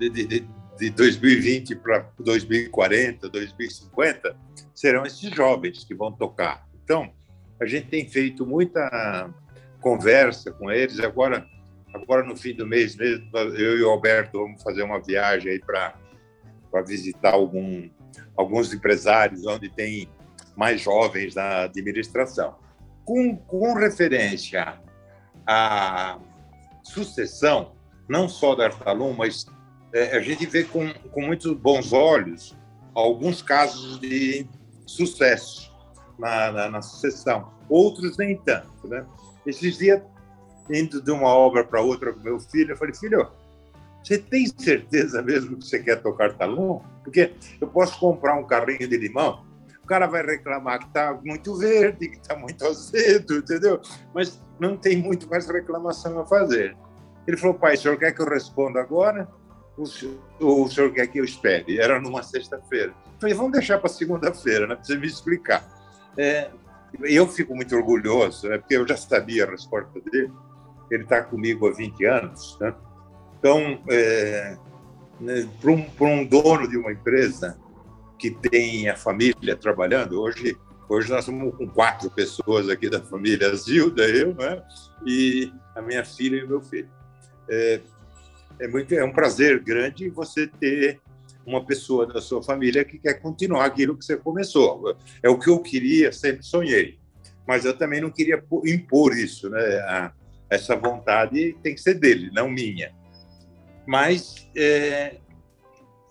De, 0.00 0.10
de 0.10 0.48
2020 0.78 1.76
para 1.76 2.10
2040, 2.18 3.28
2050, 3.28 4.36
serão 4.74 5.06
esses 5.06 5.30
jovens 5.30 5.84
que 5.84 5.94
vão 5.94 6.10
tocar. 6.12 6.66
Então, 6.82 7.12
a 7.60 7.66
gente 7.66 7.88
tem 7.88 8.08
feito 8.08 8.46
muita 8.46 9.30
conversa 9.80 10.50
com 10.50 10.70
eles. 10.70 10.98
Agora, 11.00 11.46
agora 11.92 12.24
no 12.24 12.36
fim 12.36 12.54
do 12.54 12.66
mês 12.66 12.96
mesmo, 12.96 13.26
eu 13.56 13.78
e 13.78 13.82
o 13.82 13.90
Alberto 13.90 14.38
vamos 14.38 14.62
fazer 14.62 14.82
uma 14.82 15.00
viagem 15.00 15.52
aí 15.52 15.60
para 15.60 15.94
para 16.74 16.82
visitar 16.82 17.32
algum, 17.34 17.88
alguns 18.36 18.74
empresários 18.74 19.46
onde 19.46 19.68
tem 19.68 20.08
mais 20.56 20.80
jovens 20.80 21.36
na 21.36 21.62
administração. 21.62 22.56
Com, 23.04 23.36
com 23.36 23.74
referência 23.74 24.80
à 25.46 26.18
sucessão, 26.82 27.76
não 28.08 28.28
só 28.28 28.56
da 28.56 28.64
Artalum, 28.64 29.12
mas 29.12 29.46
é, 29.94 30.16
a 30.16 30.20
gente 30.20 30.44
vê 30.44 30.64
com, 30.64 30.92
com 31.12 31.22
muitos 31.22 31.56
bons 31.56 31.92
olhos 31.92 32.56
alguns 32.92 33.40
casos 33.40 34.00
de 34.00 34.44
sucesso 34.84 35.72
na, 36.18 36.50
na, 36.50 36.68
na 36.68 36.82
sucessão, 36.82 37.52
outros 37.68 38.16
nem 38.16 38.36
tanto. 38.36 38.88
Né? 38.88 39.06
Esses 39.46 39.78
dias, 39.78 40.02
indo 40.68 41.00
de 41.00 41.10
uma 41.12 41.28
obra 41.28 41.62
para 41.64 41.80
outra 41.80 42.12
com 42.12 42.20
meu 42.20 42.40
filho, 42.40 42.72
eu 42.72 42.76
falei, 42.76 42.92
filho, 42.94 43.30
você 44.02 44.18
tem 44.18 44.46
certeza 44.58 45.22
mesmo 45.22 45.56
que 45.56 45.64
você 45.64 45.78
quer 45.78 46.02
tocar 46.02 46.34
talão? 46.34 46.82
Porque 47.04 47.32
eu 47.60 47.68
posso 47.68 47.98
comprar 47.98 48.34
um 48.34 48.44
carrinho 48.44 48.88
de 48.88 48.96
limão, 48.96 49.44
o 49.82 49.86
cara 49.86 50.06
vai 50.06 50.24
reclamar 50.24 50.80
que 50.80 50.86
está 50.86 51.18
muito 51.24 51.56
verde, 51.56 52.08
que 52.08 52.16
está 52.16 52.34
muito 52.34 52.66
azedo, 52.66 53.36
entendeu? 53.36 53.80
Mas 54.12 54.42
não 54.58 54.76
tem 54.76 54.96
muito 54.96 55.28
mais 55.28 55.46
reclamação 55.46 56.18
a 56.18 56.26
fazer. 56.26 56.76
Ele 57.26 57.36
falou, 57.36 57.54
pai, 57.54 57.74
o 57.74 57.78
senhor 57.78 57.96
quer 57.96 58.12
que 58.12 58.20
eu 58.20 58.28
responda 58.28 58.80
agora? 58.80 59.28
O 59.76 59.86
senhor, 59.86 60.16
o 60.40 60.68
senhor 60.68 60.92
quer 60.92 61.06
que 61.06 61.18
eu 61.18 61.24
espere? 61.24 61.78
Era 61.78 62.00
numa 62.00 62.22
sexta-feira. 62.22 62.94
Falei, 63.20 63.34
vamos 63.34 63.52
deixar 63.52 63.78
para 63.78 63.88
segunda-feira, 63.88 64.66
né? 64.66 64.78
Você 64.80 64.96
me 64.96 65.06
explicar. 65.06 65.64
É, 66.16 66.50
eu 67.02 67.26
fico 67.26 67.54
muito 67.54 67.74
orgulhoso, 67.74 68.48
né? 68.48 68.58
porque 68.58 68.76
eu 68.76 68.86
já 68.86 68.96
sabia 68.96 69.44
a 69.44 69.50
resposta 69.50 70.00
dele. 70.00 70.32
Ele 70.90 71.02
está 71.02 71.22
comigo 71.22 71.66
há 71.66 71.72
20 71.72 72.04
anos, 72.04 72.58
né? 72.60 72.74
Então, 73.38 73.82
é, 73.90 74.56
né, 75.20 75.48
para 75.60 75.70
um, 75.70 75.86
um 76.00 76.24
dono 76.24 76.68
de 76.68 76.76
uma 76.76 76.92
empresa 76.92 77.58
que 78.18 78.30
tem 78.30 78.88
a 78.88 78.96
família 78.96 79.56
trabalhando, 79.56 80.20
hoje 80.20 80.56
Hoje 80.88 81.10
nós 81.10 81.20
estamos 81.20 81.56
com 81.56 81.66
quatro 81.66 82.10
pessoas 82.10 82.68
aqui 82.68 82.90
da 82.90 83.00
família, 83.00 83.50
a 83.50 83.54
Zilda, 83.54 84.06
eu, 84.06 84.34
né? 84.34 84.62
e 85.06 85.50
a 85.74 85.80
minha 85.80 86.04
filha 86.04 86.36
e 86.36 86.46
meu 86.46 86.60
filho. 86.60 86.88
É, 87.48 87.80
é, 88.60 88.68
muito, 88.68 88.94
é 88.94 89.04
um 89.04 89.12
prazer 89.12 89.62
grande 89.62 90.08
você 90.08 90.46
ter 90.46 91.00
uma 91.46 91.64
pessoa 91.64 92.06
da 92.06 92.20
sua 92.20 92.42
família 92.42 92.84
que 92.84 92.98
quer 92.98 93.14
continuar 93.14 93.66
aquilo 93.66 93.96
que 93.96 94.04
você 94.04 94.16
começou. 94.16 94.96
É 95.22 95.28
o 95.28 95.38
que 95.38 95.50
eu 95.50 95.60
queria, 95.60 96.12
sempre 96.12 96.42
sonhei. 96.44 96.98
Mas 97.46 97.64
eu 97.64 97.76
também 97.76 98.00
não 98.00 98.10
queria 98.10 98.42
impor 98.64 99.16
isso, 99.16 99.50
né? 99.50 99.60
A, 99.80 100.12
essa 100.48 100.76
vontade 100.76 101.56
tem 101.62 101.74
que 101.74 101.80
ser 101.80 101.94
dele, 101.94 102.30
não 102.32 102.48
minha 102.48 102.92
mas 103.86 104.48
é, 104.56 105.16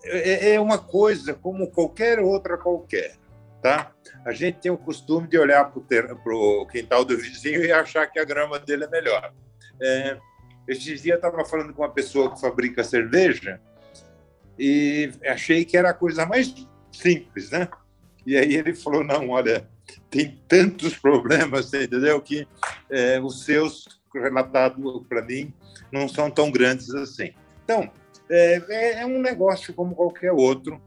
é, 0.04 0.54
é 0.54 0.60
uma 0.60 0.78
coisa 0.78 1.34
como 1.34 1.70
qualquer 1.70 2.20
outra 2.20 2.56
qualquer, 2.56 3.16
tá? 3.62 3.92
A 4.24 4.32
gente 4.32 4.58
tem 4.60 4.70
o 4.70 4.78
costume 4.78 5.28
de 5.28 5.38
olhar 5.38 5.70
para 5.70 6.34
o 6.34 6.66
quintal 6.66 7.04
do 7.04 7.16
vizinho 7.16 7.64
e 7.64 7.72
achar 7.72 8.06
que 8.06 8.18
a 8.18 8.24
grama 8.24 8.58
dele 8.58 8.84
é 8.84 8.88
melhor. 8.88 9.32
É, 9.80 10.18
esses 10.66 11.02
dias 11.02 11.06
eu 11.06 11.16
estava 11.16 11.44
falando 11.44 11.72
com 11.72 11.82
uma 11.82 11.90
pessoa 11.90 12.32
que 12.32 12.40
fabrica 12.40 12.82
cerveja 12.82 13.60
e 14.58 15.10
achei 15.26 15.64
que 15.64 15.76
era 15.76 15.90
a 15.90 15.94
coisa 15.94 16.24
mais 16.24 16.54
simples, 16.92 17.50
né? 17.50 17.68
E 18.26 18.36
aí 18.36 18.54
ele 18.54 18.74
falou: 18.74 19.04
não, 19.04 19.30
olha, 19.30 19.68
tem 20.10 20.40
tantos 20.48 20.96
problemas, 20.96 21.72
entendeu? 21.74 22.20
Que 22.20 22.46
é, 22.90 23.20
os 23.20 23.44
seus 23.44 24.00
relatados 24.14 25.06
para 25.08 25.22
mim 25.22 25.52
não 25.90 26.08
são 26.08 26.30
tão 26.30 26.50
grandes 26.50 26.94
assim. 26.94 27.32
Então, 27.64 27.90
é, 28.30 28.62
é, 28.68 29.02
é 29.02 29.06
um 29.06 29.20
negócio 29.20 29.74
como 29.74 29.94
qualquer 29.94 30.32
outro, 30.32 30.80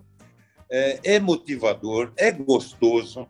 é, 0.70 1.00
é 1.16 1.20
motivador, 1.20 2.12
é 2.18 2.32
gostoso 2.32 3.28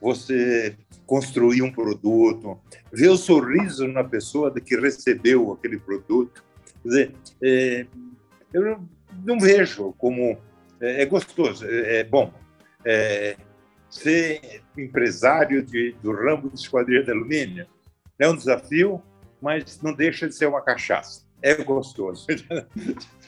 você 0.00 0.76
construir 1.06 1.62
um 1.62 1.72
produto, 1.72 2.58
ver 2.92 3.08
o 3.08 3.16
sorriso 3.16 3.86
na 3.88 4.04
pessoa 4.04 4.52
que 4.52 4.76
recebeu 4.76 5.52
aquele 5.52 5.78
produto. 5.78 6.44
Quer 6.82 6.88
dizer, 6.88 7.14
é, 7.42 7.86
eu 8.52 8.80
não 9.24 9.38
vejo 9.38 9.92
como 9.98 10.38
é, 10.80 11.02
é 11.02 11.06
gostoso, 11.06 11.66
é, 11.66 11.98
é 11.98 12.04
bom. 12.04 12.32
É, 12.84 13.36
ser 13.90 14.62
empresário 14.78 15.62
de, 15.62 15.94
do 16.02 16.12
ramo 16.12 16.48
de 16.48 16.60
esquadrilha 16.60 17.02
de 17.02 17.10
alumínio 17.10 17.66
é 18.18 18.28
um 18.28 18.36
desafio, 18.36 19.02
mas 19.42 19.80
não 19.82 19.92
deixa 19.92 20.28
de 20.28 20.34
ser 20.34 20.46
uma 20.46 20.62
cachaça 20.62 21.28
é 21.42 21.54
gostoso. 21.62 22.26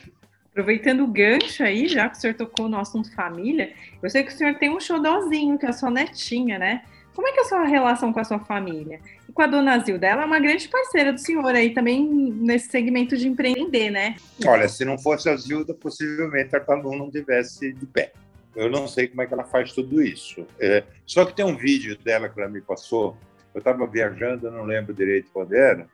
Aproveitando 0.52 1.02
o 1.02 1.06
gancho 1.06 1.62
aí, 1.62 1.88
já 1.88 2.10
que 2.10 2.18
o 2.18 2.20
senhor 2.20 2.34
tocou 2.34 2.68
no 2.68 2.78
assunto 2.78 3.10
família, 3.14 3.72
eu 4.02 4.10
sei 4.10 4.22
que 4.22 4.32
o 4.32 4.36
senhor 4.36 4.54
tem 4.56 4.68
um 4.68 4.78
xodózinho, 4.78 5.58
que 5.58 5.64
é 5.64 5.70
a 5.70 5.72
sua 5.72 5.90
netinha, 5.90 6.58
né? 6.58 6.82
Como 7.14 7.26
é 7.26 7.32
que 7.32 7.40
é 7.40 7.42
a 7.42 7.46
sua 7.46 7.64
relação 7.64 8.12
com 8.12 8.20
a 8.20 8.24
sua 8.24 8.38
família? 8.38 9.00
E 9.26 9.32
com 9.32 9.40
a 9.40 9.46
dona 9.46 9.78
Zilda, 9.78 10.06
ela 10.06 10.22
é 10.22 10.24
uma 10.26 10.38
grande 10.38 10.68
parceira 10.68 11.10
do 11.10 11.18
senhor 11.18 11.54
aí 11.54 11.70
também 11.70 12.04
nesse 12.04 12.68
segmento 12.68 13.16
de 13.16 13.28
empreender, 13.28 13.90
né? 13.90 14.16
Olha, 14.46 14.68
se 14.68 14.84
não 14.84 14.98
fosse 14.98 15.28
a 15.30 15.36
Zilda, 15.36 15.72
possivelmente 15.72 16.54
a 16.54 16.60
Talu 16.60 16.96
não 16.96 17.10
tivesse 17.10 17.72
de 17.72 17.86
pé. 17.86 18.12
Eu 18.54 18.70
não 18.70 18.86
sei 18.86 19.08
como 19.08 19.22
é 19.22 19.26
que 19.26 19.32
ela 19.32 19.44
faz 19.44 19.72
tudo 19.72 20.02
isso. 20.02 20.46
É, 20.60 20.84
só 21.06 21.24
que 21.24 21.34
tem 21.34 21.44
um 21.44 21.56
vídeo 21.56 21.96
dela 21.96 22.28
que 22.28 22.38
ela 22.38 22.50
me 22.50 22.60
passou. 22.60 23.16
Eu 23.54 23.58
estava 23.58 23.86
viajando, 23.86 24.50
não 24.50 24.64
lembro 24.64 24.92
direito 24.92 25.30
quando 25.32 25.54
era. 25.54 25.86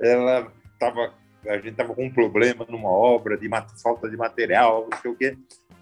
Ela 0.00 0.50
estava 0.72 1.14
a 1.48 1.56
gente 1.56 1.70
estava 1.70 1.94
com 1.94 2.06
um 2.06 2.12
problema 2.12 2.66
numa 2.68 2.90
obra 2.90 3.36
de 3.36 3.48
falta 3.82 4.08
de 4.08 4.16
material, 4.16 4.88
não 4.90 4.98
sei 5.00 5.10
o 5.10 5.14
quê. 5.14 5.36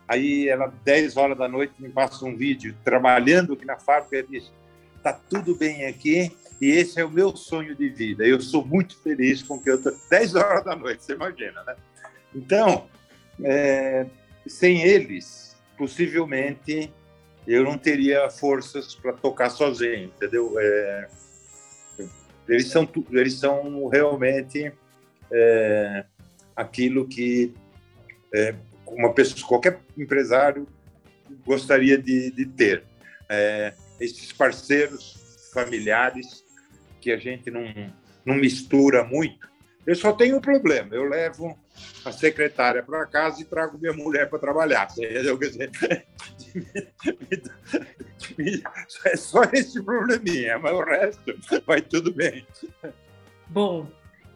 Aí 0.07 0.49
ela, 0.49 0.73
10 0.85 1.17
horas 1.17 1.39
da 1.39 1.49
noite, 1.49 1.75
me 1.79 1.89
passa 1.89 2.25
um 2.25 2.37
vídeo 2.37 2.77
trabalhando 2.85 3.55
aqui 3.55 3.65
na 3.65 3.79
fábrica 3.79 4.19
e 4.19 4.39
diz: 4.39 4.53
está 4.97 5.13
tudo 5.13 5.55
bem 5.55 5.87
aqui 5.87 6.31
e 6.61 6.71
esse 6.71 7.01
é 7.01 7.05
o 7.05 7.11
meu 7.11 7.35
sonho 7.37 7.75
de 7.75 7.89
vida. 7.89 8.25
Eu 8.25 8.41
sou 8.41 8.65
muito 8.65 8.97
feliz 9.03 9.43
com 9.43 9.61
que 9.61 9.71
eu 9.71 9.77
estou 9.77 9.93
10 10.11 10.35
horas 10.35 10.65
da 10.65 10.77
noite, 10.77 11.05
você 11.05 11.15
imagina, 11.15 11.63
né? 11.65 11.77
Então, 12.35 12.87
é, 13.43 14.07
sem 14.47 14.83
eles, 14.83 15.57
possivelmente 15.77 16.93
eu 17.47 17.63
não 17.63 17.77
teria 17.77 18.31
forças 18.31 18.95
para 18.95 19.13
tocar 19.13 19.51
sozinho, 19.51 20.05
entendeu? 20.05 20.55
É, 20.59 21.09
eles 22.49 22.69
são 22.69 22.89
eles 23.11 23.35
são 23.35 23.89
realmente 23.89 24.73
é, 25.35 26.05
aquilo 26.55 27.09
que 27.09 27.53
é, 28.33 28.55
uma 28.87 29.13
pessoa, 29.13 29.49
qualquer 29.49 29.81
empresário 29.99 30.67
gostaria 31.45 31.99
de, 31.99 32.31
de 32.31 32.47
ter. 32.47 32.85
É, 33.29 33.75
esses 34.01 34.33
parceiros 34.33 35.51
familiares 35.53 36.45
que 37.01 37.11
a 37.11 37.17
gente 37.17 37.51
não, 37.51 37.65
não 38.25 38.35
mistura 38.35 39.03
muito. 39.05 39.49
Eu 39.87 39.95
só 39.95 40.13
tenho 40.13 40.39
um 40.39 40.41
problema, 40.41 40.95
eu 40.95 41.05
levo 41.05 41.59
a 42.05 42.13
secretária 42.13 42.83
para 42.83 43.05
casa 43.07 43.43
e 43.43 43.45
trago 43.45 43.79
minha 43.79 43.93
mulher 43.93 44.29
para 44.29 44.39
trabalhar. 44.39 44.89
É 49.05 49.17
só 49.17 49.43
esse 49.53 49.83
probleminha, 49.83 50.59
mas 50.59 50.73
o 50.73 50.83
resto 50.83 51.39
vai 51.67 51.83
tudo 51.83 52.13
bem. 52.13 52.47
Bom, 53.49 53.87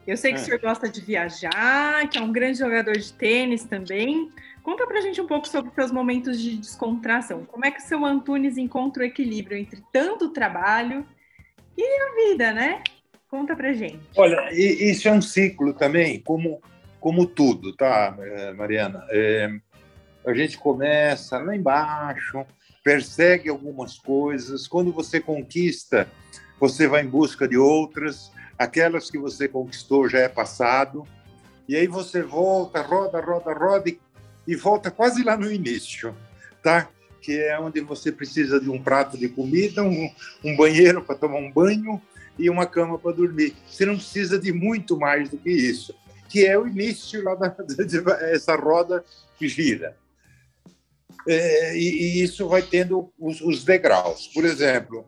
eu 0.09 0.17
sei 0.17 0.33
que 0.33 0.39
é. 0.39 0.41
o 0.41 0.45
senhor 0.45 0.59
gosta 0.59 0.89
de 0.89 1.01
viajar, 1.01 2.07
que 2.09 2.17
é 2.17 2.21
um 2.21 2.31
grande 2.31 2.59
jogador 2.59 2.97
de 2.97 3.13
tênis 3.13 3.63
também. 3.63 4.31
Conta 4.63 4.85
pra 4.85 5.01
gente 5.01 5.19
um 5.21 5.27
pouco 5.27 5.47
sobre 5.47 5.71
seus 5.73 5.91
momentos 5.91 6.39
de 6.39 6.57
descontração. 6.57 7.45
Como 7.45 7.65
é 7.65 7.71
que 7.71 7.79
o 7.79 7.83
seu 7.83 8.05
Antunes 8.05 8.57
encontra 8.57 9.03
o 9.03 9.05
equilíbrio 9.05 9.57
entre 9.57 9.83
tanto 9.91 10.29
trabalho 10.29 11.05
e 11.77 11.83
a 11.83 12.29
vida, 12.29 12.53
né? 12.53 12.83
Conta 13.29 13.55
pra 13.55 13.71
gente. 13.73 13.99
Olha, 14.15 14.49
isso 14.51 15.07
é 15.07 15.11
um 15.11 15.21
ciclo 15.21 15.73
também, 15.73 16.19
como, 16.19 16.61
como 16.99 17.25
tudo, 17.25 17.75
tá, 17.75 18.15
eh, 18.19 18.53
Mariana? 18.53 19.05
É, 19.11 19.49
a 20.25 20.33
gente 20.33 20.57
começa 20.57 21.37
lá 21.37 21.55
embaixo, 21.55 22.43
persegue 22.83 23.49
algumas 23.49 23.97
coisas, 23.99 24.67
quando 24.67 24.91
você 24.91 25.19
conquista, 25.19 26.07
você 26.59 26.87
vai 26.87 27.03
em 27.03 27.07
busca 27.07 27.47
de 27.47 27.57
outras, 27.57 28.31
aquelas 28.59 29.09
que 29.09 29.17
você 29.17 29.47
conquistou 29.47 30.09
já 30.09 30.19
é 30.19 30.27
passado, 30.27 31.07
e 31.65 31.77
aí 31.77 31.87
você 31.87 32.21
volta, 32.21 32.81
roda, 32.81 33.21
roda, 33.21 33.53
roda 33.53 33.89
e, 34.45 34.55
volta 34.57 34.91
quase 34.91 35.23
lá 35.23 35.37
no 35.37 35.49
início, 35.49 36.13
tá? 36.61 36.89
Que 37.21 37.39
é 37.39 37.57
onde 37.57 37.79
você 37.79 38.11
precisa 38.11 38.59
de 38.59 38.69
um 38.69 38.83
prato 38.83 39.17
de 39.17 39.29
comida, 39.29 39.81
um, 39.81 40.11
um 40.43 40.57
banheiro 40.57 41.01
para 41.01 41.15
tomar 41.15 41.37
um 41.37 41.49
banho 41.49 42.01
e 42.37 42.49
uma 42.49 42.65
cama 42.65 42.99
para 42.99 43.13
dormir. 43.15 43.55
Você 43.65 43.85
não 43.85 43.95
precisa 43.95 44.37
de 44.37 44.51
muito 44.51 44.97
mais 44.97 45.29
do 45.29 45.37
que 45.37 45.51
isso, 45.51 45.95
que 46.27 46.45
é 46.45 46.57
o 46.59 46.67
início 46.67 47.23
lá 47.23 47.35
da 47.35 47.55
roda 48.59 49.05
que 49.37 49.47
gira. 49.47 49.95
É, 51.27 51.77
e, 51.77 51.79
e, 51.79 52.23
isso 52.23 52.47
vai 52.49 52.61
tendo 52.61 53.11
os, 53.17 53.39
os 53.41 53.63
degraus. 53.63 54.27
Por 54.27 54.43
exemplo, 54.43 55.05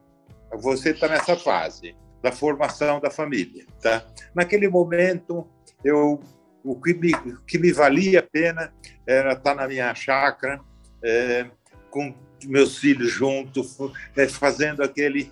você 0.59 0.91
está 0.91 1.07
nessa 1.07 1.35
fase 1.35 1.95
da 2.21 2.31
formação 2.31 2.99
da 2.99 3.09
família, 3.09 3.65
tá? 3.81 4.05
Naquele 4.33 4.67
momento, 4.67 5.47
eu 5.83 6.19
o 6.63 6.79
que 6.79 6.93
me, 6.93 7.11
que 7.47 7.57
me 7.57 7.71
valia 7.71 8.19
a 8.19 8.23
pena 8.23 8.71
era 9.07 9.33
estar 9.33 9.55
na 9.55 9.67
minha 9.67 9.93
chácara 9.95 10.61
é, 11.03 11.47
com 11.89 12.13
meus 12.45 12.77
filhos 12.77 13.11
juntos, 13.11 13.77
é, 14.15 14.27
fazendo 14.27 14.83
aquele 14.83 15.31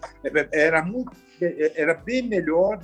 era 0.51 0.83
muito 0.83 1.11
era 1.75 1.93
bem 1.93 2.23
melhor 2.23 2.79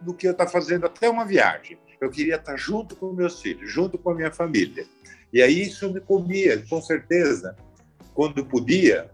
do 0.00 0.14
que 0.14 0.28
eu 0.28 0.32
estar 0.32 0.46
fazendo 0.46 0.86
até 0.86 1.08
uma 1.08 1.24
viagem. 1.24 1.78
Eu 2.00 2.10
queria 2.10 2.36
estar 2.36 2.56
junto 2.56 2.94
com 2.94 3.12
meus 3.12 3.40
filhos, 3.40 3.70
junto 3.70 3.98
com 3.98 4.10
a 4.10 4.14
minha 4.14 4.30
família. 4.30 4.84
E 5.32 5.42
aí 5.42 5.62
isso 5.62 5.92
me 5.92 6.00
comia, 6.00 6.62
com 6.68 6.80
certeza. 6.80 7.56
Quando 8.14 8.44
podia, 8.44 9.10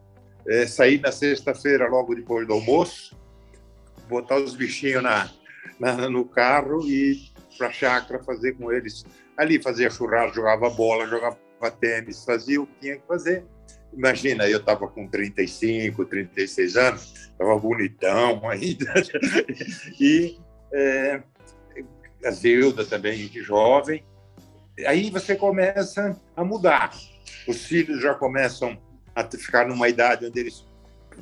é, 0.46 0.66
sair 0.66 1.00
na 1.00 1.12
sexta-feira, 1.12 1.88
logo 1.88 2.14
depois 2.14 2.46
do 2.46 2.52
almoço, 2.52 3.16
botar 4.12 4.36
os 4.36 4.54
bichinhos 4.54 5.02
na, 5.02 5.30
na 5.80 6.08
no 6.08 6.24
carro 6.24 6.86
e 6.86 7.32
para 7.56 7.68
a 7.68 7.72
chácara 7.72 8.22
fazer 8.22 8.52
com 8.52 8.70
eles. 8.70 9.04
Ali 9.36 9.60
fazia 9.60 9.90
churrasco, 9.90 10.36
jogava 10.36 10.70
bola, 10.70 11.06
jogava 11.06 11.36
tênis, 11.80 12.24
fazia 12.24 12.60
o 12.60 12.66
que 12.66 12.80
tinha 12.80 12.96
que 12.96 13.06
fazer. 13.06 13.44
Imagina, 13.92 14.48
eu 14.48 14.58
estava 14.58 14.88
com 14.88 15.06
35, 15.06 16.04
36 16.04 16.76
anos, 16.76 17.30
estava 17.30 17.58
bonitão 17.58 18.48
ainda. 18.48 18.92
e 20.00 20.38
é, 20.72 21.22
a 22.24 22.30
Zilda 22.30 22.84
também, 22.84 23.28
jovem. 23.28 24.04
Aí 24.86 25.10
você 25.10 25.36
começa 25.36 26.18
a 26.36 26.44
mudar. 26.44 26.92
Os 27.46 27.64
filhos 27.66 28.00
já 28.00 28.14
começam 28.14 28.78
a 29.14 29.24
ficar 29.24 29.66
numa 29.66 29.88
idade 29.88 30.26
onde 30.26 30.40
eles 30.40 30.64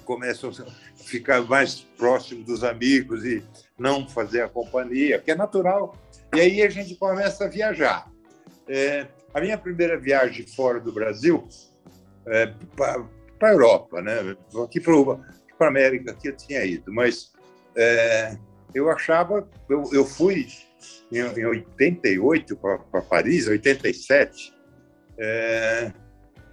começam 0.00 0.50
a 0.50 1.02
ficar 1.02 1.42
mais 1.42 1.80
próximos 1.96 2.44
dos 2.44 2.64
amigos 2.64 3.24
e 3.24 3.42
não 3.78 4.08
fazer 4.08 4.42
a 4.42 4.48
companhia, 4.48 5.18
que 5.18 5.30
é 5.30 5.34
natural. 5.34 5.96
E 6.34 6.40
aí 6.40 6.62
a 6.62 6.68
gente 6.68 6.94
começa 6.96 7.44
a 7.44 7.48
viajar. 7.48 8.10
É, 8.68 9.06
a 9.32 9.40
minha 9.40 9.58
primeira 9.58 9.98
viagem 9.98 10.46
fora 10.46 10.80
do 10.80 10.92
Brasil, 10.92 11.46
é, 12.26 12.52
para 12.76 13.48
a 13.48 13.52
Europa, 13.52 14.00
né? 14.02 14.36
aqui 14.64 14.80
para 14.80 14.94
a 15.60 15.66
América, 15.66 16.14
que 16.14 16.28
eu 16.28 16.36
tinha 16.36 16.64
ido, 16.64 16.92
mas 16.92 17.32
é, 17.76 18.36
eu 18.74 18.90
achava, 18.90 19.48
eu, 19.68 19.84
eu 19.92 20.04
fui 20.04 20.46
em, 21.10 21.18
em 21.18 21.46
88 21.46 22.56
para 22.56 23.02
Paris, 23.02 23.46
87, 23.46 24.54
é, 25.18 25.92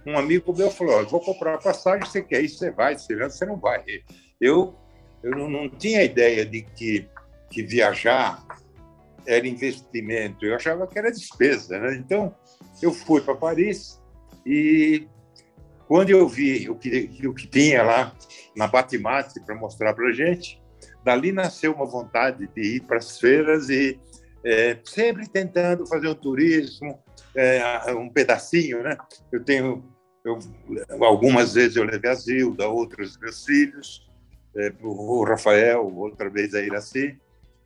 um 0.06 0.18
amigo 0.18 0.54
meu 0.56 0.70
falou: 0.70 1.06
vou 1.06 1.20
comprar 1.20 1.58
passagem, 1.58 2.06
você 2.06 2.22
quer 2.22 2.42
ir, 2.42 2.48
você 2.48 2.70
vai, 2.70 2.98
se 2.98 3.14
você 3.14 3.44
não 3.44 3.56
vai. 3.56 3.84
Eu, 4.40 4.74
eu 5.22 5.32
não, 5.32 5.48
não 5.48 5.68
tinha 5.68 6.02
ideia 6.02 6.44
de 6.44 6.62
que, 6.62 7.08
que 7.50 7.62
viajar 7.62 8.44
era 9.26 9.46
investimento, 9.46 10.44
eu 10.46 10.54
achava 10.54 10.86
que 10.86 10.98
era 10.98 11.10
despesa. 11.10 11.78
Né? 11.78 11.96
Então, 11.96 12.34
eu 12.80 12.92
fui 12.92 13.20
para 13.20 13.34
Paris 13.34 14.00
e 14.46 15.06
quando 15.86 16.10
eu 16.10 16.26
vi 16.28 16.68
o 16.68 16.74
que, 16.74 17.10
o 17.26 17.34
que 17.34 17.46
tinha 17.46 17.82
lá 17.82 18.16
na 18.56 18.66
Batimate 18.66 19.40
para 19.40 19.54
mostrar 19.54 19.94
para 19.94 20.08
a 20.08 20.12
gente, 20.12 20.60
dali 21.04 21.32
nasceu 21.32 21.72
uma 21.72 21.86
vontade 21.86 22.46
de 22.54 22.76
ir 22.76 22.80
para 22.80 22.98
as 22.98 23.18
feiras 23.18 23.68
e 23.68 23.98
é, 24.44 24.78
sempre 24.84 25.28
tentando 25.28 25.86
fazer 25.86 26.08
um 26.08 26.14
turismo, 26.14 27.02
é, 27.34 27.92
um 27.92 28.08
pedacinho, 28.08 28.82
né? 28.82 28.96
Eu 29.32 29.44
tenho 29.44 29.84
eu, 30.24 30.38
algumas 31.00 31.54
vezes 31.54 31.76
eu 31.76 31.84
levei 31.84 32.10
a 32.10 32.14
Zilda, 32.14 32.68
outras 32.68 33.16
meus 33.16 33.44
filhos, 33.44 34.06
é, 34.56 34.72
o 34.82 35.24
Rafael, 35.24 35.86
outra 35.96 36.28
vez 36.28 36.54
a 36.54 36.60
Iraci, 36.60 37.18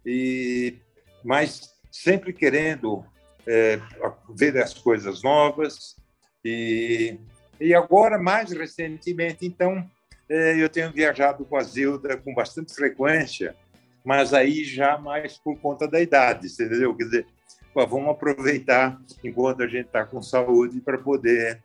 e, 0.04 0.78
mas 1.24 1.72
sempre 1.90 2.32
querendo 2.32 3.04
é, 3.46 3.80
ver 4.30 4.56
as 4.58 4.74
coisas 4.74 5.22
novas. 5.22 5.96
E, 6.44 7.18
e 7.60 7.74
agora, 7.74 8.18
mais 8.18 8.52
recentemente, 8.52 9.46
então, 9.46 9.88
é, 10.28 10.62
eu 10.62 10.68
tenho 10.68 10.92
viajado 10.92 11.44
com 11.44 11.56
a 11.56 11.62
Zilda 11.62 12.16
com 12.16 12.34
bastante 12.34 12.74
frequência, 12.74 13.56
mas 14.04 14.34
aí 14.34 14.64
já 14.64 14.98
mais 14.98 15.38
por 15.38 15.58
conta 15.58 15.86
da 15.86 16.00
idade, 16.00 16.48
entendeu? 16.48 16.94
Quer 16.94 17.04
dizer, 17.04 17.26
vamos 17.74 18.10
aproveitar 18.10 19.00
enquanto 19.22 19.62
a 19.62 19.66
gente 19.66 19.86
está 19.86 20.04
com 20.04 20.20
saúde 20.20 20.80
para 20.80 20.98
poder 20.98 21.62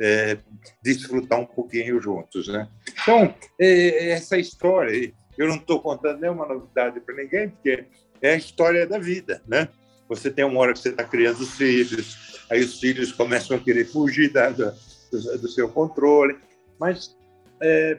é, 0.00 0.38
desfrutar 0.82 1.40
um 1.40 1.46
pouquinho 1.46 2.00
juntos, 2.00 2.48
né? 2.48 2.68
Então, 3.02 3.34
é, 3.58 4.10
essa 4.10 4.38
história, 4.38 5.12
eu 5.36 5.48
não 5.48 5.56
estou 5.56 5.80
contando 5.80 6.20
nenhuma 6.20 6.46
novidade 6.46 7.00
para 7.00 7.14
ninguém, 7.16 7.48
porque 7.48 7.84
é 8.22 8.32
a 8.32 8.36
história 8.36 8.86
da 8.86 8.98
vida, 8.98 9.42
né? 9.46 9.68
Você 10.08 10.30
tem 10.30 10.44
uma 10.44 10.60
hora 10.60 10.72
que 10.72 10.78
você 10.78 10.90
está 10.90 11.04
criando 11.04 11.40
os 11.40 11.56
filhos, 11.56 12.46
aí 12.50 12.60
os 12.60 12.80
filhos 12.80 13.12
começam 13.12 13.56
a 13.56 13.60
querer 13.60 13.84
fugir 13.84 14.32
da, 14.32 14.50
do, 14.50 14.72
do, 15.10 15.48
seu 15.48 15.68
controle, 15.68 16.38
mas 16.78 17.16
é, 17.60 17.98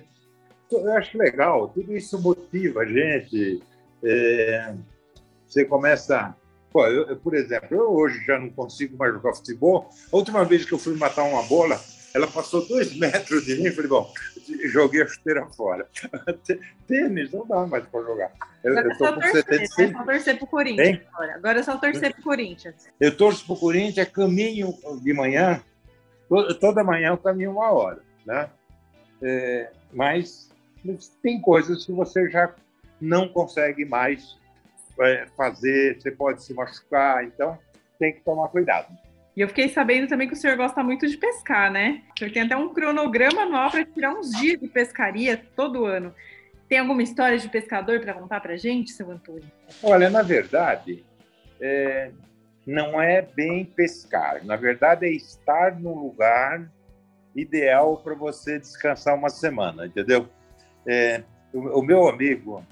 eu 0.71 0.91
acho 0.93 1.17
legal, 1.17 1.69
tudo 1.69 1.95
isso 1.95 2.19
motiva 2.19 2.82
a 2.82 2.86
gente. 2.86 3.62
É, 4.04 4.74
você 5.48 5.66
começa 5.66 6.36
Pô, 6.72 6.86
eu, 6.86 7.16
por 7.18 7.34
exemplo, 7.34 7.76
eu 7.76 7.92
hoje 7.92 8.24
já 8.26 8.38
não 8.38 8.50
consigo 8.50 8.96
mais 8.96 9.14
jogar 9.14 9.34
futebol. 9.34 9.90
A 10.12 10.16
última 10.16 10.46
vez 10.46 10.66
que 10.66 10.72
eu 10.72 10.78
fui 10.78 10.96
matar 10.96 11.24
uma 11.24 11.42
bola, 11.44 11.80
ela 12.14 12.28
passou 12.28 12.68
dois 12.68 12.94
metros 12.98 13.46
de 13.46 13.56
mim. 13.56 13.66
Eu 13.66 13.74
falei, 13.74 13.90
bom, 13.90 14.14
joguei 14.66 15.02
a 15.02 15.08
chuteira 15.08 15.46
fora. 15.48 15.88
Tênis 16.88 17.32
não 17.32 17.48
dá 17.48 17.66
mais 17.66 17.84
para 17.86 18.02
jogar. 18.02 18.32
Eu, 18.64 18.78
agora 18.78 18.94
eu 18.94 18.98
tô 18.98 19.06
é 19.06 19.14
com 19.14 19.20
torcer, 19.20 19.44
75. 19.44 19.82
É 19.82 19.92
só 19.92 20.04
torcer 20.04 20.38
para 20.38 20.46
o 20.46 20.48
Corinthians. 20.48 21.02
Agora. 21.12 21.36
agora 21.36 21.60
é 21.60 21.64
só 21.64 21.78
torcer 21.78 22.12
para 22.12 22.22
o 22.22 22.24
Corinthians. 22.24 22.76
Eu 23.00 23.18
torço 23.18 23.46
para 23.46 23.54
o 23.54 23.60
Corinthians, 23.60 23.98
é 23.98 24.06
caminho 24.06 24.74
de 25.02 25.14
manhã. 25.14 25.62
Toda 26.60 26.84
manhã 26.84 27.10
eu 27.10 27.18
caminho 27.18 27.52
uma 27.52 27.72
hora. 27.72 28.02
Né? 28.26 28.48
É, 29.24 29.72
mas 29.92 30.50
tem 31.24 31.42
coisas 31.42 31.84
que 31.84 31.92
você 31.92 32.30
já 32.30 32.54
não 33.02 33.28
consegue 33.28 33.86
mais 33.86 34.38
fazer, 35.38 36.00
você 36.00 36.12
pode 36.12 36.44
se 36.44 36.54
machucar, 36.54 37.24
então 37.24 37.58
tem 37.98 38.14
que 38.14 38.22
tomar 38.22 38.50
cuidado. 38.50 38.88
E 39.36 39.42
eu 39.42 39.48
fiquei 39.48 39.70
sabendo 39.70 40.08
também 40.08 40.28
que 40.28 40.34
o 40.34 40.38
senhor 40.38 40.58
gosta 40.58 40.84
muito 40.84 41.08
de 41.08 41.16
pescar, 41.16 41.72
né? 41.72 42.02
O 42.14 42.20
senhor 42.20 42.34
tem 42.34 42.42
até 42.42 42.58
um 42.58 42.74
cronograma 42.74 43.44
anual 43.44 43.72
para 43.72 43.86
tirar 43.86 44.14
uns 44.14 44.32
dias 44.32 44.60
de 44.60 44.68
pescaria 44.68 45.42
todo 45.56 45.86
ano. 45.86 46.14
Tem 46.68 46.80
alguma 46.80 47.02
história 47.02 47.38
de 47.38 47.48
pescador 47.48 48.02
para 48.02 48.14
contar 48.14 48.42
para 48.42 48.58
gente, 48.58 48.92
seu 48.92 49.10
Antônio? 49.10 49.50
Olha, 49.82 50.10
na 50.10 50.22
verdade, 50.22 51.06
é, 51.62 52.12
não 52.66 53.02
é 53.02 53.22
bem 53.22 53.64
pescar. 53.64 54.44
Na 54.46 54.56
verdade, 54.56 55.06
é 55.06 55.10
estar 55.10 55.80
no 55.80 55.96
lugar 55.96 56.70
ideal 57.36 57.98
para 57.98 58.16
você 58.16 58.60
descansar 58.60 59.16
uma 59.16 59.30
semana, 59.30 59.86
entendeu? 59.86 60.28
É, 60.86 61.24
o, 61.54 61.80
o 61.80 61.82
meu 61.82 62.08
amigo, 62.08 62.64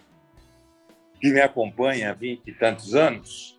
que 1.20 1.32
me 1.32 1.42
acompanha 1.42 2.12
há 2.12 2.14
20 2.14 2.42
e 2.46 2.54
tantos 2.54 2.96
anos, 2.96 3.58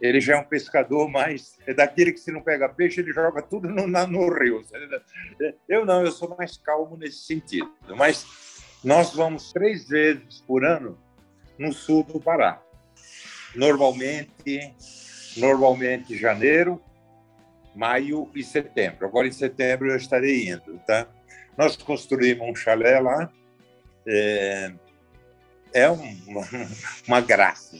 ele 0.00 0.20
já 0.20 0.36
é 0.36 0.40
um 0.40 0.44
pescador 0.44 1.08
mais. 1.08 1.58
É 1.66 1.74
daquele 1.74 2.12
que, 2.12 2.20
se 2.20 2.30
não 2.30 2.40
pega 2.40 2.68
peixe, 2.68 3.00
ele 3.00 3.12
joga 3.12 3.42
tudo 3.42 3.68
no, 3.68 3.86
na, 3.86 4.06
no 4.06 4.32
rio. 4.32 4.64
Eu 5.68 5.84
não, 5.84 6.04
eu 6.04 6.12
sou 6.12 6.34
mais 6.36 6.56
calmo 6.56 6.96
nesse 6.96 7.24
sentido. 7.24 7.72
Mas 7.96 8.24
nós 8.82 9.14
vamos 9.14 9.52
três 9.52 9.88
vezes 9.88 10.40
por 10.46 10.64
ano 10.64 10.98
no 11.58 11.72
sul 11.72 12.04
do 12.04 12.20
Pará. 12.20 12.62
Normalmente, 13.54 14.72
normalmente 15.36 16.16
janeiro, 16.16 16.80
maio 17.74 18.30
e 18.34 18.42
setembro. 18.44 19.06
Agora, 19.06 19.26
em 19.26 19.32
setembro, 19.32 19.90
eu 19.90 19.96
estarei 19.96 20.48
indo. 20.48 20.78
Tá? 20.86 21.08
Nós 21.56 21.76
construímos 21.76 22.48
um 22.48 22.54
chalé 22.54 23.00
lá. 23.00 23.32
É, 24.06 24.72
é 25.72 25.90
um, 25.90 26.16
uma, 26.26 26.48
uma 27.06 27.20
graça 27.20 27.76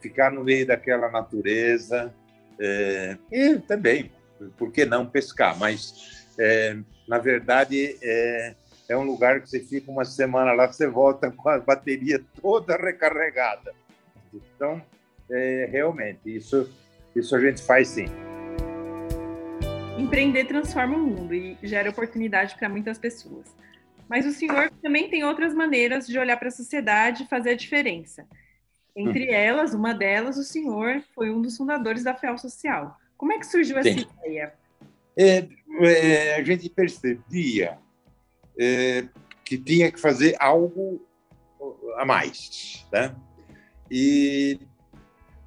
ficar 0.00 0.32
no 0.32 0.42
meio 0.42 0.66
daquela 0.66 1.08
natureza 1.10 2.12
é, 2.58 3.16
e 3.30 3.58
também, 3.58 4.10
por 4.56 4.72
que 4.72 4.84
não 4.84 5.06
pescar? 5.06 5.58
Mas, 5.58 6.26
é, 6.38 6.76
na 7.08 7.18
verdade, 7.18 7.98
é, 8.02 8.54
é 8.88 8.96
um 8.96 9.02
lugar 9.02 9.40
que 9.40 9.48
você 9.48 9.60
fica 9.60 9.90
uma 9.90 10.04
semana 10.04 10.52
lá, 10.52 10.70
você 10.70 10.86
volta 10.86 11.30
com 11.30 11.48
a 11.48 11.58
bateria 11.58 12.22
toda 12.40 12.76
recarregada. 12.76 13.72
Então, 14.32 14.80
é, 15.30 15.68
realmente, 15.70 16.20
isso, 16.24 16.70
isso 17.16 17.34
a 17.34 17.40
gente 17.40 17.62
faz 17.62 17.88
sim. 17.88 18.06
Empreender 19.98 20.44
transforma 20.44 20.96
o 20.96 21.00
mundo 21.00 21.34
e 21.34 21.56
gera 21.62 21.90
oportunidade 21.90 22.54
para 22.56 22.68
muitas 22.68 22.98
pessoas. 22.98 23.46
Mas 24.12 24.26
o 24.26 24.30
senhor 24.30 24.70
também 24.82 25.08
tem 25.08 25.24
outras 25.24 25.54
maneiras 25.54 26.06
de 26.06 26.18
olhar 26.18 26.36
para 26.36 26.48
a 26.48 26.50
sociedade 26.50 27.22
e 27.22 27.26
fazer 27.26 27.52
a 27.52 27.56
diferença. 27.56 28.28
Entre 28.94 29.30
hum. 29.30 29.32
elas, 29.32 29.72
uma 29.72 29.94
delas, 29.94 30.36
o 30.36 30.42
senhor 30.42 31.02
foi 31.14 31.30
um 31.30 31.40
dos 31.40 31.56
fundadores 31.56 32.04
da 32.04 32.14
FEL 32.14 32.36
Social. 32.36 32.94
Como 33.16 33.32
é 33.32 33.38
que 33.38 33.46
surgiu 33.46 33.78
essa 33.78 33.88
Sim. 33.88 34.06
ideia? 34.18 34.52
É, 35.16 35.48
é, 35.80 36.34
a 36.34 36.44
gente 36.44 36.68
percebia 36.68 37.78
é, 38.60 39.08
que 39.46 39.56
tinha 39.56 39.90
que 39.90 39.98
fazer 39.98 40.36
algo 40.38 41.00
a 41.96 42.04
mais, 42.04 42.86
né? 42.92 43.16
E 43.90 44.60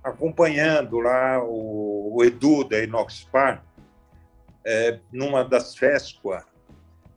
acompanhando 0.04 0.98
lá 1.02 1.40
o, 1.44 2.16
o 2.16 2.24
Edu 2.24 2.64
da 2.64 2.80
Inoxpar, 2.80 3.64
é, 4.66 5.00
numa 5.12 5.44
das 5.44 5.78
FESCOA, 5.78 6.44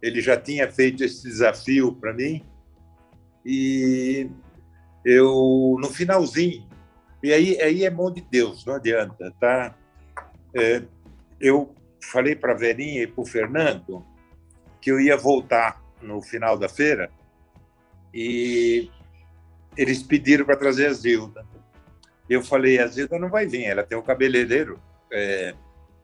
ele 0.01 0.21
já 0.21 0.37
tinha 0.37 0.71
feito 0.71 1.05
esse 1.05 1.23
desafio 1.23 1.93
para 1.93 2.13
mim 2.13 2.45
e 3.45 4.29
eu 5.05 5.77
no 5.81 5.89
finalzinho 5.89 6.69
e 7.23 7.33
aí 7.33 7.61
aí 7.61 7.85
é 7.85 7.91
mão 7.91 8.13
de 8.13 8.21
Deus, 8.21 8.65
não 8.65 8.75
adianta, 8.75 9.33
tá? 9.41 9.75
É, 10.55 10.83
eu 11.41 11.75
falei 12.01 12.37
para 12.37 12.55
Verinha 12.55 13.03
e 13.03 13.07
para 13.07 13.23
o 13.23 13.27
Fernando 13.27 14.05
que 14.81 14.91
eu 14.91 15.01
ia 15.01 15.17
voltar 15.17 15.83
no 16.01 16.23
final 16.23 16.57
da 16.57 16.69
feira 16.69 17.11
e 18.15 18.91
eles 19.77 20.03
pediram 20.03 20.45
para 20.45 20.57
trazer 20.57 20.87
a 20.87 20.93
Zilda. 20.93 21.47
Eu 22.29 22.43
falei, 22.43 22.79
a 22.79 22.87
Zilda 22.87 23.19
não 23.19 23.29
vai 23.29 23.47
vir, 23.47 23.65
ela 23.65 23.83
tem 23.83 23.97
o 23.97 24.01
um 24.01 24.05
cabeleireiro, 24.05 24.81
é, 25.13 25.55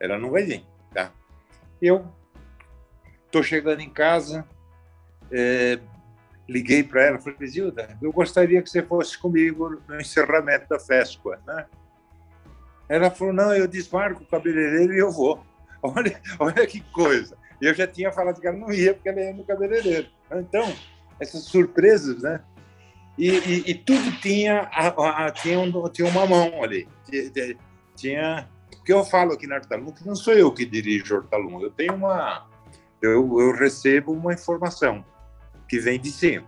ela 0.01 0.19
não 0.19 0.31
vai 0.31 0.45
vir, 0.45 0.65
tá? 0.93 1.13
Eu 1.81 2.07
estou 3.35 3.43
chegando 3.43 3.81
em 3.81 3.91
casa, 3.91 4.47
é, 5.33 5.81
liguei 6.49 6.85
para 6.85 7.03
ela, 7.03 7.19
falei, 7.19 7.49
Zilda, 7.49 7.99
eu 8.01 8.13
gostaria 8.13 8.63
que 8.63 8.71
você 8.71 8.81
fosse 8.81 9.19
comigo 9.19 9.83
no 9.89 10.01
encerramento 10.01 10.69
da 10.69 10.79
festa, 10.79 11.41
né? 11.45 11.67
Ela 12.89 13.11
falou, 13.11 13.35
não, 13.35 13.53
eu 13.53 13.67
desmarco 13.67 14.23
o 14.23 14.27
cabeleireiro 14.27 14.95
e 14.95 14.99
eu 14.99 15.11
vou. 15.11 15.45
Olha, 15.83 16.19
olha 16.39 16.67
que 16.67 16.81
coisa. 16.81 17.37
Eu 17.61 17.75
já 17.75 17.87
tinha 17.87 18.11
falado 18.11 18.41
que 18.41 18.47
ela 18.47 18.57
não 18.57 18.73
ia, 18.73 18.95
porque 18.95 19.07
ela 19.07 19.21
ia 19.21 19.35
no 19.35 19.45
cabeleireiro. 19.45 20.09
Então, 20.33 20.75
essas 21.21 21.45
surpresas, 21.45 22.23
né? 22.23 22.41
E, 23.19 23.29
e, 23.29 23.71
e 23.71 23.75
tudo 23.75 24.19
tinha, 24.23 24.61
a, 24.73 25.27
a, 25.27 25.31
tinha, 25.31 25.61
um, 25.61 25.89
tinha 25.91 26.09
uma 26.09 26.27
mão 26.27 26.65
ali. 26.65 26.89
Tinha... 27.95 28.49
Porque 28.71 28.95
eu 28.95 29.05
falo 29.05 29.35
aqui 29.35 29.47
na 29.47 29.57
Hortalum 29.57 29.93
que 29.93 30.07
não 30.07 30.17
sou 30.17 30.33
eu 30.33 30.51
que 30.51 30.65
dirijo 30.65 31.17
Hortalum. 31.17 31.61
Eu 31.61 31.71
tenho 31.71 31.95
uma... 31.95 32.47
Eu, 33.05 33.41
eu 33.41 33.53
recebo 33.53 34.13
uma 34.13 34.33
informação 34.33 35.05
que 35.69 35.79
vem 35.79 36.01
de 36.01 36.11
cima. 36.11 36.47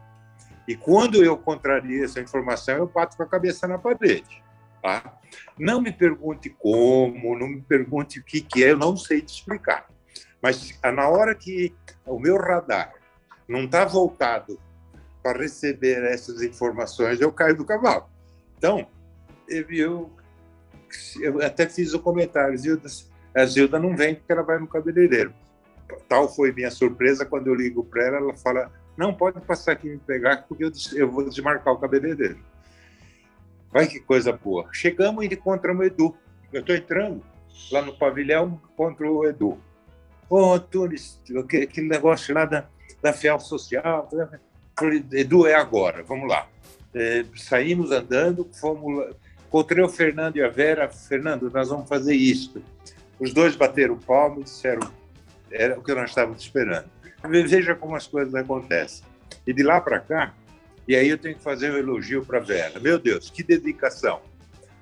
E 0.66 0.74
quando 0.74 1.22
eu 1.22 1.36
contrario 1.36 2.04
essa 2.04 2.20
informação, 2.20 2.76
eu 2.76 2.86
bato 2.86 3.16
com 3.16 3.22
a 3.22 3.26
cabeça 3.26 3.68
na 3.68 3.78
parede. 3.78 4.42
Tá? 4.82 5.18
Não 5.58 5.80
me 5.80 5.92
pergunte 5.92 6.50
como, 6.50 7.38
não 7.38 7.48
me 7.48 7.60
pergunte 7.60 8.18
o 8.18 8.24
que, 8.24 8.40
que 8.40 8.64
é, 8.64 8.72
eu 8.72 8.78
não 8.78 8.96
sei 8.96 9.20
te 9.20 9.34
explicar. 9.34 9.86
Mas 10.42 10.78
na 10.82 11.08
hora 11.08 11.34
que 11.34 11.74
o 12.04 12.18
meu 12.18 12.36
radar 12.36 12.94
não 13.48 13.64
está 13.64 13.84
voltado 13.84 14.58
para 15.22 15.38
receber 15.38 16.04
essas 16.04 16.42
informações, 16.42 17.20
eu 17.20 17.32
caio 17.32 17.56
do 17.56 17.64
cavalo. 17.64 18.08
Então, 18.56 18.86
eu, 19.48 20.10
eu 21.20 21.42
até 21.42 21.68
fiz 21.68 21.94
o 21.94 22.00
comentário, 22.00 22.56
Zilda, 22.56 22.88
a 23.36 23.44
Zilda 23.44 23.78
não 23.78 23.96
vem 23.96 24.14
porque 24.14 24.32
ela 24.32 24.42
vai 24.42 24.58
no 24.58 24.66
cabeleireiro. 24.66 25.34
Tal 26.08 26.28
foi 26.28 26.52
minha 26.52 26.70
surpresa 26.70 27.24
quando 27.24 27.48
eu 27.48 27.54
ligo 27.54 27.84
para 27.84 28.04
ela, 28.04 28.16
ela 28.18 28.36
fala, 28.36 28.72
não, 28.96 29.12
pode 29.12 29.40
passar 29.40 29.72
aqui 29.72 29.88
me 29.88 29.98
pegar, 29.98 30.44
porque 30.48 30.64
eu, 30.64 30.72
eu 30.94 31.10
vou 31.10 31.28
desmarcar 31.28 31.74
o 31.74 31.78
cabeleireiro. 31.78 32.38
Vai 33.70 33.86
que 33.86 34.00
coisa 34.00 34.32
boa. 34.32 34.68
Chegamos 34.72 35.24
e 35.24 35.28
encontramos 35.28 35.84
o 35.84 35.86
Edu. 35.86 36.16
Eu 36.52 36.60
estou 36.60 36.74
entrando 36.74 37.22
lá 37.70 37.82
no 37.82 37.96
pavilhão 37.96 38.60
contra 38.76 39.10
o 39.10 39.26
Edu. 39.26 39.58
Ô, 40.30 40.54
oh, 40.54 40.54
aquele 40.54 41.88
negócio 41.88 42.34
lá 42.34 42.44
da, 42.44 42.66
da 43.02 43.12
Fiel 43.12 43.38
Social. 43.38 44.08
Falei, 44.78 45.04
Edu, 45.12 45.46
é 45.46 45.54
agora, 45.54 46.02
vamos 46.02 46.28
lá. 46.28 46.48
É, 46.94 47.24
saímos 47.36 47.90
andando, 47.90 48.48
fomos. 48.58 49.14
Encontrei 49.46 49.84
o 49.84 49.88
Fernando 49.88 50.36
e 50.36 50.42
a 50.42 50.48
Vera. 50.48 50.88
Fernando, 50.88 51.50
nós 51.50 51.68
vamos 51.68 51.88
fazer 51.88 52.14
isso. 52.14 52.62
Os 53.20 53.32
dois 53.32 53.54
bateram 53.56 53.98
palmas 53.98 54.38
e 54.38 54.44
disseram: 54.44 54.90
era 55.50 55.78
o 55.78 55.82
que 55.82 55.94
nós 55.94 56.10
estávamos 56.10 56.42
esperando. 56.42 56.90
Veja 57.28 57.74
como 57.74 57.96
as 57.96 58.06
coisas 58.06 58.34
acontecem. 58.34 59.04
E 59.46 59.52
de 59.52 59.62
lá 59.62 59.80
para 59.80 60.00
cá, 60.00 60.34
e 60.86 60.94
aí 60.94 61.08
eu 61.08 61.18
tenho 61.18 61.36
que 61.36 61.42
fazer 61.42 61.72
um 61.72 61.76
elogio 61.76 62.24
para 62.24 62.38
Vera. 62.38 62.78
Meu 62.78 62.98
Deus, 62.98 63.30
que 63.30 63.42
dedicação, 63.42 64.20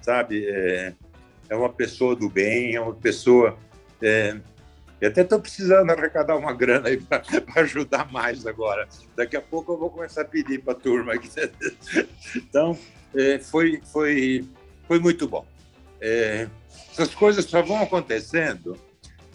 sabe? 0.02 0.46
É, 0.46 0.92
é 1.48 1.56
uma 1.56 1.70
pessoa 1.70 2.14
do 2.14 2.28
bem, 2.28 2.74
é 2.74 2.80
uma 2.80 2.94
pessoa. 2.94 3.56
É, 4.02 4.36
eu 5.00 5.08
até 5.08 5.22
estou 5.22 5.40
precisando 5.40 5.90
arrecadar 5.90 6.36
uma 6.36 6.52
grana 6.52 6.88
aí 6.88 6.98
para 6.98 7.22
ajudar 7.62 8.10
mais 8.12 8.46
agora. 8.46 8.86
Daqui 9.16 9.36
a 9.36 9.40
pouco 9.40 9.72
eu 9.72 9.78
vou 9.78 9.90
começar 9.90 10.22
a 10.22 10.26
pedir 10.26 10.62
para 10.62 10.72
a 10.72 10.76
turma. 10.76 11.12
Então, 12.36 12.76
é, 13.14 13.38
foi, 13.38 13.80
foi, 13.92 14.44
foi 14.88 14.98
muito 14.98 15.28
bom. 15.28 15.46
É, 16.00 16.48
essas 16.90 17.14
coisas 17.14 17.44
só 17.44 17.62
vão 17.62 17.80
acontecendo 17.82 18.76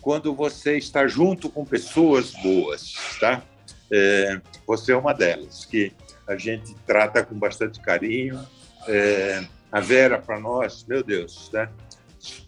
quando 0.10 0.34
você 0.34 0.76
está 0.76 1.05
junto 1.05 1.51
com 1.51 1.64
pessoas 1.64 2.32
boas, 2.41 2.95
tá? 3.20 3.43
É, 3.91 4.41
você 4.66 4.91
é 4.91 4.97
uma 4.97 5.14
delas, 5.14 5.66
que 5.66 5.93
a 6.28 6.36
gente 6.36 6.74
trata 6.88 7.24
com 7.24 7.38
bastante 7.38 7.80
carinho. 7.80 8.43
É, 8.88 9.45
a 9.72 9.80
Vera, 9.80 10.18
para 10.18 10.39
nós, 10.39 10.84
meu 10.89 11.03
Deus, 11.03 11.51
né? 11.53 11.70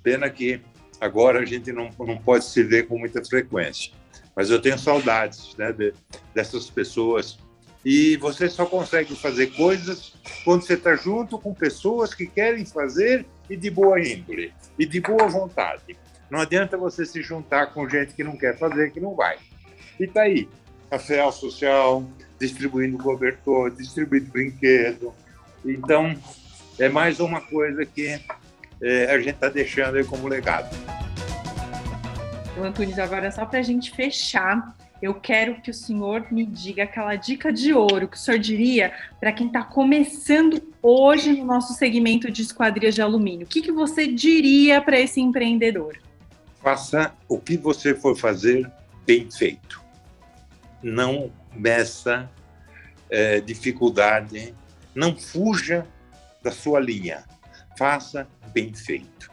Pena 0.01 0.27
que 0.27 0.59
agora 0.99 1.37
a 1.37 1.45
gente 1.45 1.71
não, 1.71 1.91
não 1.99 2.17
pode 2.17 2.45
se 2.45 2.63
ver 2.63 2.87
com 2.87 2.97
muita 2.97 3.23
frequência. 3.23 3.93
Mas 4.35 4.49
eu 4.49 4.59
tenho 4.59 4.79
saudades 4.79 5.55
né, 5.55 5.71
de, 5.71 5.93
dessas 6.33 6.67
pessoas. 6.67 7.37
E 7.85 8.17
você 8.17 8.49
só 8.49 8.65
consegue 8.65 9.15
fazer 9.15 9.53
coisas 9.55 10.15
quando 10.43 10.63
você 10.63 10.73
está 10.73 10.95
junto 10.95 11.37
com 11.37 11.53
pessoas 11.53 12.11
que 12.11 12.25
querem 12.25 12.65
fazer 12.65 13.23
e 13.47 13.55
de 13.55 13.69
boa 13.69 14.01
índole, 14.01 14.51
e 14.79 14.85
de 14.87 14.99
boa 14.99 15.27
vontade. 15.27 15.95
Não 16.31 16.39
adianta 16.39 16.77
você 16.77 17.05
se 17.05 17.21
juntar 17.21 17.73
com 17.73 17.89
gente 17.89 18.13
que 18.13 18.23
não 18.23 18.37
quer 18.37 18.57
fazer, 18.57 18.93
que 18.93 19.01
não 19.01 19.13
vai. 19.13 19.37
E 19.99 20.07
tá 20.07 20.21
aí, 20.21 20.47
FEAL 20.97 21.29
Social, 21.29 22.05
distribuindo 22.39 22.97
cobertor, 22.97 23.69
distribuindo 23.69 24.31
brinquedo. 24.31 25.13
Então, 25.65 26.15
é 26.79 26.87
mais 26.87 27.19
uma 27.19 27.41
coisa 27.41 27.85
que 27.85 28.17
é, 28.81 29.13
a 29.13 29.17
gente 29.17 29.31
está 29.31 29.49
deixando 29.49 29.97
aí 29.97 30.05
como 30.05 30.29
legado. 30.29 30.73
Antunes, 32.63 32.97
agora 32.97 33.29
só 33.29 33.45
para 33.45 33.59
a 33.59 33.63
gente 33.63 33.91
fechar, 33.91 34.73
eu 35.01 35.13
quero 35.15 35.55
que 35.55 35.69
o 35.69 35.73
senhor 35.73 36.27
me 36.31 36.45
diga 36.45 36.83
aquela 36.83 37.17
dica 37.17 37.51
de 37.51 37.73
ouro 37.73 38.07
que 38.07 38.15
o 38.15 38.19
senhor 38.19 38.39
diria 38.39 38.93
para 39.19 39.33
quem 39.33 39.47
está 39.47 39.65
começando 39.65 40.63
hoje 40.81 41.33
no 41.33 41.43
nosso 41.43 41.73
segmento 41.73 42.31
de 42.31 42.41
esquadrias 42.41 42.95
de 42.95 43.01
alumínio. 43.01 43.45
O 43.45 43.49
que, 43.49 43.61
que 43.61 43.71
você 43.71 44.07
diria 44.07 44.79
para 44.79 44.97
esse 44.97 45.19
empreendedor? 45.19 45.97
Faça 46.61 47.13
o 47.27 47.39
que 47.39 47.57
você 47.57 47.95
for 47.95 48.15
fazer 48.15 48.71
bem 49.05 49.29
feito. 49.29 49.81
Não 50.81 51.31
meça 51.53 52.29
é, 53.09 53.41
dificuldade, 53.41 54.55
não 54.95 55.15
fuja 55.15 55.85
da 56.41 56.51
sua 56.51 56.79
linha, 56.79 57.23
faça 57.77 58.27
bem 58.53 58.73
feito, 58.73 59.31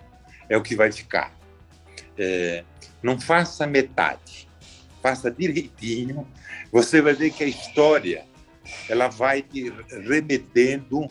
é 0.49 0.57
o 0.57 0.63
que 0.63 0.75
vai 0.75 0.91
ficar. 0.91 1.33
É, 2.19 2.65
não 3.03 3.21
faça 3.21 3.67
metade, 3.67 4.49
faça 5.01 5.31
direitinho, 5.31 6.27
você 6.73 7.01
vai 7.01 7.15
ver 7.15 7.31
que 7.31 7.45
a 7.45 7.47
história 7.47 8.27
ela 8.89 9.09
vai 9.09 9.43
te 9.43 9.73
remetendo 9.89 11.09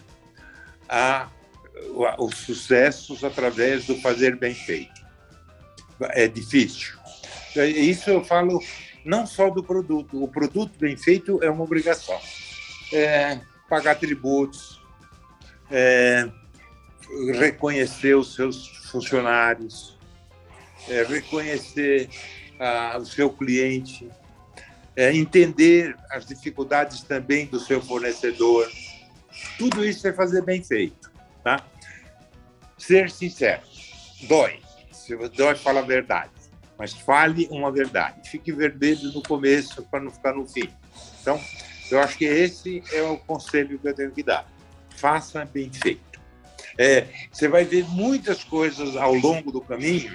a, 0.87 1.29
a 2.07 2.21
os 2.21 2.35
sucessos 2.35 3.23
através 3.23 3.85
do 3.85 3.99
fazer 4.01 4.35
bem 4.35 4.53
feito. 4.53 5.06
É 6.01 6.27
difícil. 6.27 6.97
Isso 7.55 8.09
eu 8.09 8.23
falo 8.23 8.61
não 9.03 9.25
só 9.25 9.49
do 9.49 9.63
produto. 9.63 10.23
O 10.23 10.27
produto 10.27 10.77
bem 10.79 10.95
feito 10.95 11.41
é 11.43 11.49
uma 11.49 11.63
obrigação. 11.63 12.19
É, 12.93 13.39
pagar 13.69 13.95
tributos, 13.95 14.81
é, 15.71 16.29
reconhecer 17.33 18.15
os 18.15 18.35
seus 18.35 18.67
funcionários, 18.91 19.97
é, 20.87 21.03
reconhecer 21.03 22.09
ah, 22.59 22.97
o 22.99 23.05
seu 23.05 23.29
cliente, 23.29 24.09
é, 24.95 25.13
entender 25.13 25.95
as 26.11 26.25
dificuldades 26.25 27.01
também 27.01 27.45
do 27.45 27.59
seu 27.59 27.81
fornecedor. 27.81 28.69
Tudo 29.57 29.83
isso 29.85 30.07
é 30.07 30.13
fazer 30.13 30.43
bem 30.43 30.63
feito, 30.63 31.11
tá? 31.43 31.63
ser 32.77 33.09
sincero. 33.09 33.61
Dói. 34.27 34.59
Se 35.07 35.15
dói, 35.29 35.55
fala 35.55 35.79
a 35.79 35.83
verdade. 35.83 36.31
Mas 36.77 36.91
fale 36.91 37.47
uma 37.49 37.71
verdade. 37.71 38.29
Fique 38.29 38.51
vermelho 38.51 39.13
no 39.13 39.23
começo 39.23 39.81
para 39.83 40.01
não 40.01 40.11
ficar 40.11 40.33
no 40.33 40.45
fim. 40.45 40.69
Então, 41.21 41.39
eu 41.89 42.01
acho 42.01 42.17
que 42.17 42.25
esse 42.25 42.83
é 42.91 43.01
o 43.03 43.17
conselho 43.17 43.79
que 43.79 43.87
eu 43.87 43.95
tenho 43.95 44.11
que 44.11 44.21
dar. 44.21 44.45
Faça 44.89 45.45
bem 45.45 45.71
feito. 45.71 46.19
É, 46.77 47.07
você 47.31 47.47
vai 47.47 47.63
ver 47.63 47.85
muitas 47.85 48.43
coisas 48.43 48.97
ao 48.97 49.13
longo 49.13 49.49
do 49.49 49.61
caminho. 49.61 50.13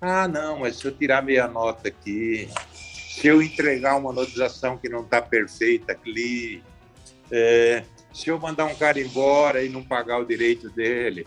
Ah, 0.00 0.26
não, 0.26 0.60
mas 0.60 0.78
se 0.78 0.86
eu 0.86 0.92
tirar 0.92 1.22
meia 1.22 1.46
nota 1.46 1.88
aqui, 1.88 2.48
se 2.72 3.28
eu 3.28 3.42
entregar 3.42 3.96
uma 3.96 4.14
notização 4.14 4.78
que 4.78 4.88
não 4.88 5.02
está 5.02 5.20
perfeita 5.20 5.92
ali, 5.92 6.62
é, 7.30 7.84
se 8.12 8.30
eu 8.30 8.38
mandar 8.38 8.64
um 8.64 8.74
cara 8.74 8.98
embora 8.98 9.62
e 9.62 9.68
não 9.68 9.84
pagar 9.84 10.18
o 10.18 10.24
direito 10.24 10.70
dele, 10.70 11.26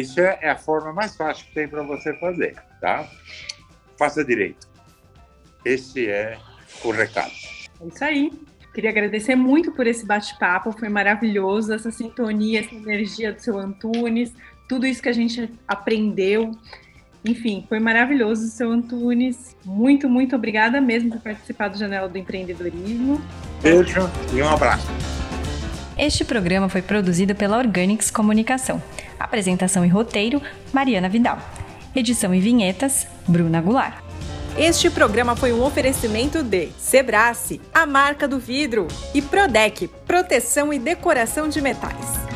isso 0.00 0.20
é, 0.20 0.38
é 0.40 0.50
a 0.50 0.56
forma 0.56 0.92
mais 0.92 1.16
fácil 1.16 1.46
que 1.46 1.54
tem 1.54 1.68
para 1.68 1.82
você 1.82 2.14
fazer, 2.14 2.56
tá? 2.80 3.06
Faça 3.98 4.24
direito. 4.24 4.66
Esse 5.64 6.08
é 6.08 6.38
o 6.82 6.90
recado. 6.90 7.32
É 7.80 7.86
isso 7.86 8.04
aí. 8.04 8.32
Queria 8.72 8.88
agradecer 8.88 9.36
muito 9.36 9.70
por 9.72 9.86
esse 9.86 10.06
bate-papo, 10.06 10.72
foi 10.72 10.88
maravilhoso 10.88 11.74
essa 11.74 11.90
sintonia, 11.90 12.60
essa 12.60 12.74
energia 12.74 13.32
do 13.32 13.40
seu 13.40 13.58
Antunes, 13.58 14.32
tudo 14.66 14.86
isso 14.86 15.02
que 15.02 15.10
a 15.10 15.12
gente 15.12 15.50
aprendeu. 15.68 16.52
Enfim, 17.22 17.66
foi 17.68 17.78
maravilhoso, 17.78 18.48
seu 18.48 18.72
Antunes. 18.72 19.54
Muito, 19.64 20.08
muito 20.08 20.34
obrigada 20.34 20.80
mesmo 20.80 21.10
por 21.10 21.20
participar 21.20 21.68
do 21.68 21.78
Janela 21.78 22.08
do 22.08 22.16
Empreendedorismo. 22.16 23.20
Beijo 23.62 24.10
e 24.34 24.42
um 24.42 24.48
abraço. 24.48 24.86
Este 25.98 26.24
programa 26.24 26.70
foi 26.70 26.80
produzido 26.80 27.34
pela 27.34 27.58
Organics 27.58 28.10
Comunicação. 28.10 28.82
Apresentação 29.22 29.84
e 29.84 29.88
roteiro: 29.88 30.42
Mariana 30.72 31.08
Vidal. 31.08 31.38
Edição 31.94 32.34
e 32.34 32.40
vinhetas: 32.40 33.06
Bruna 33.28 33.60
Goulart. 33.60 34.02
Este 34.58 34.90
programa 34.90 35.34
foi 35.34 35.52
um 35.52 35.62
oferecimento 35.62 36.42
de 36.42 36.68
Sebrace, 36.76 37.60
a 37.72 37.86
marca 37.86 38.28
do 38.28 38.38
vidro, 38.38 38.86
e 39.14 39.22
Prodec, 39.22 39.88
proteção 40.06 40.72
e 40.72 40.78
decoração 40.78 41.48
de 41.48 41.60
metais. 41.62 42.31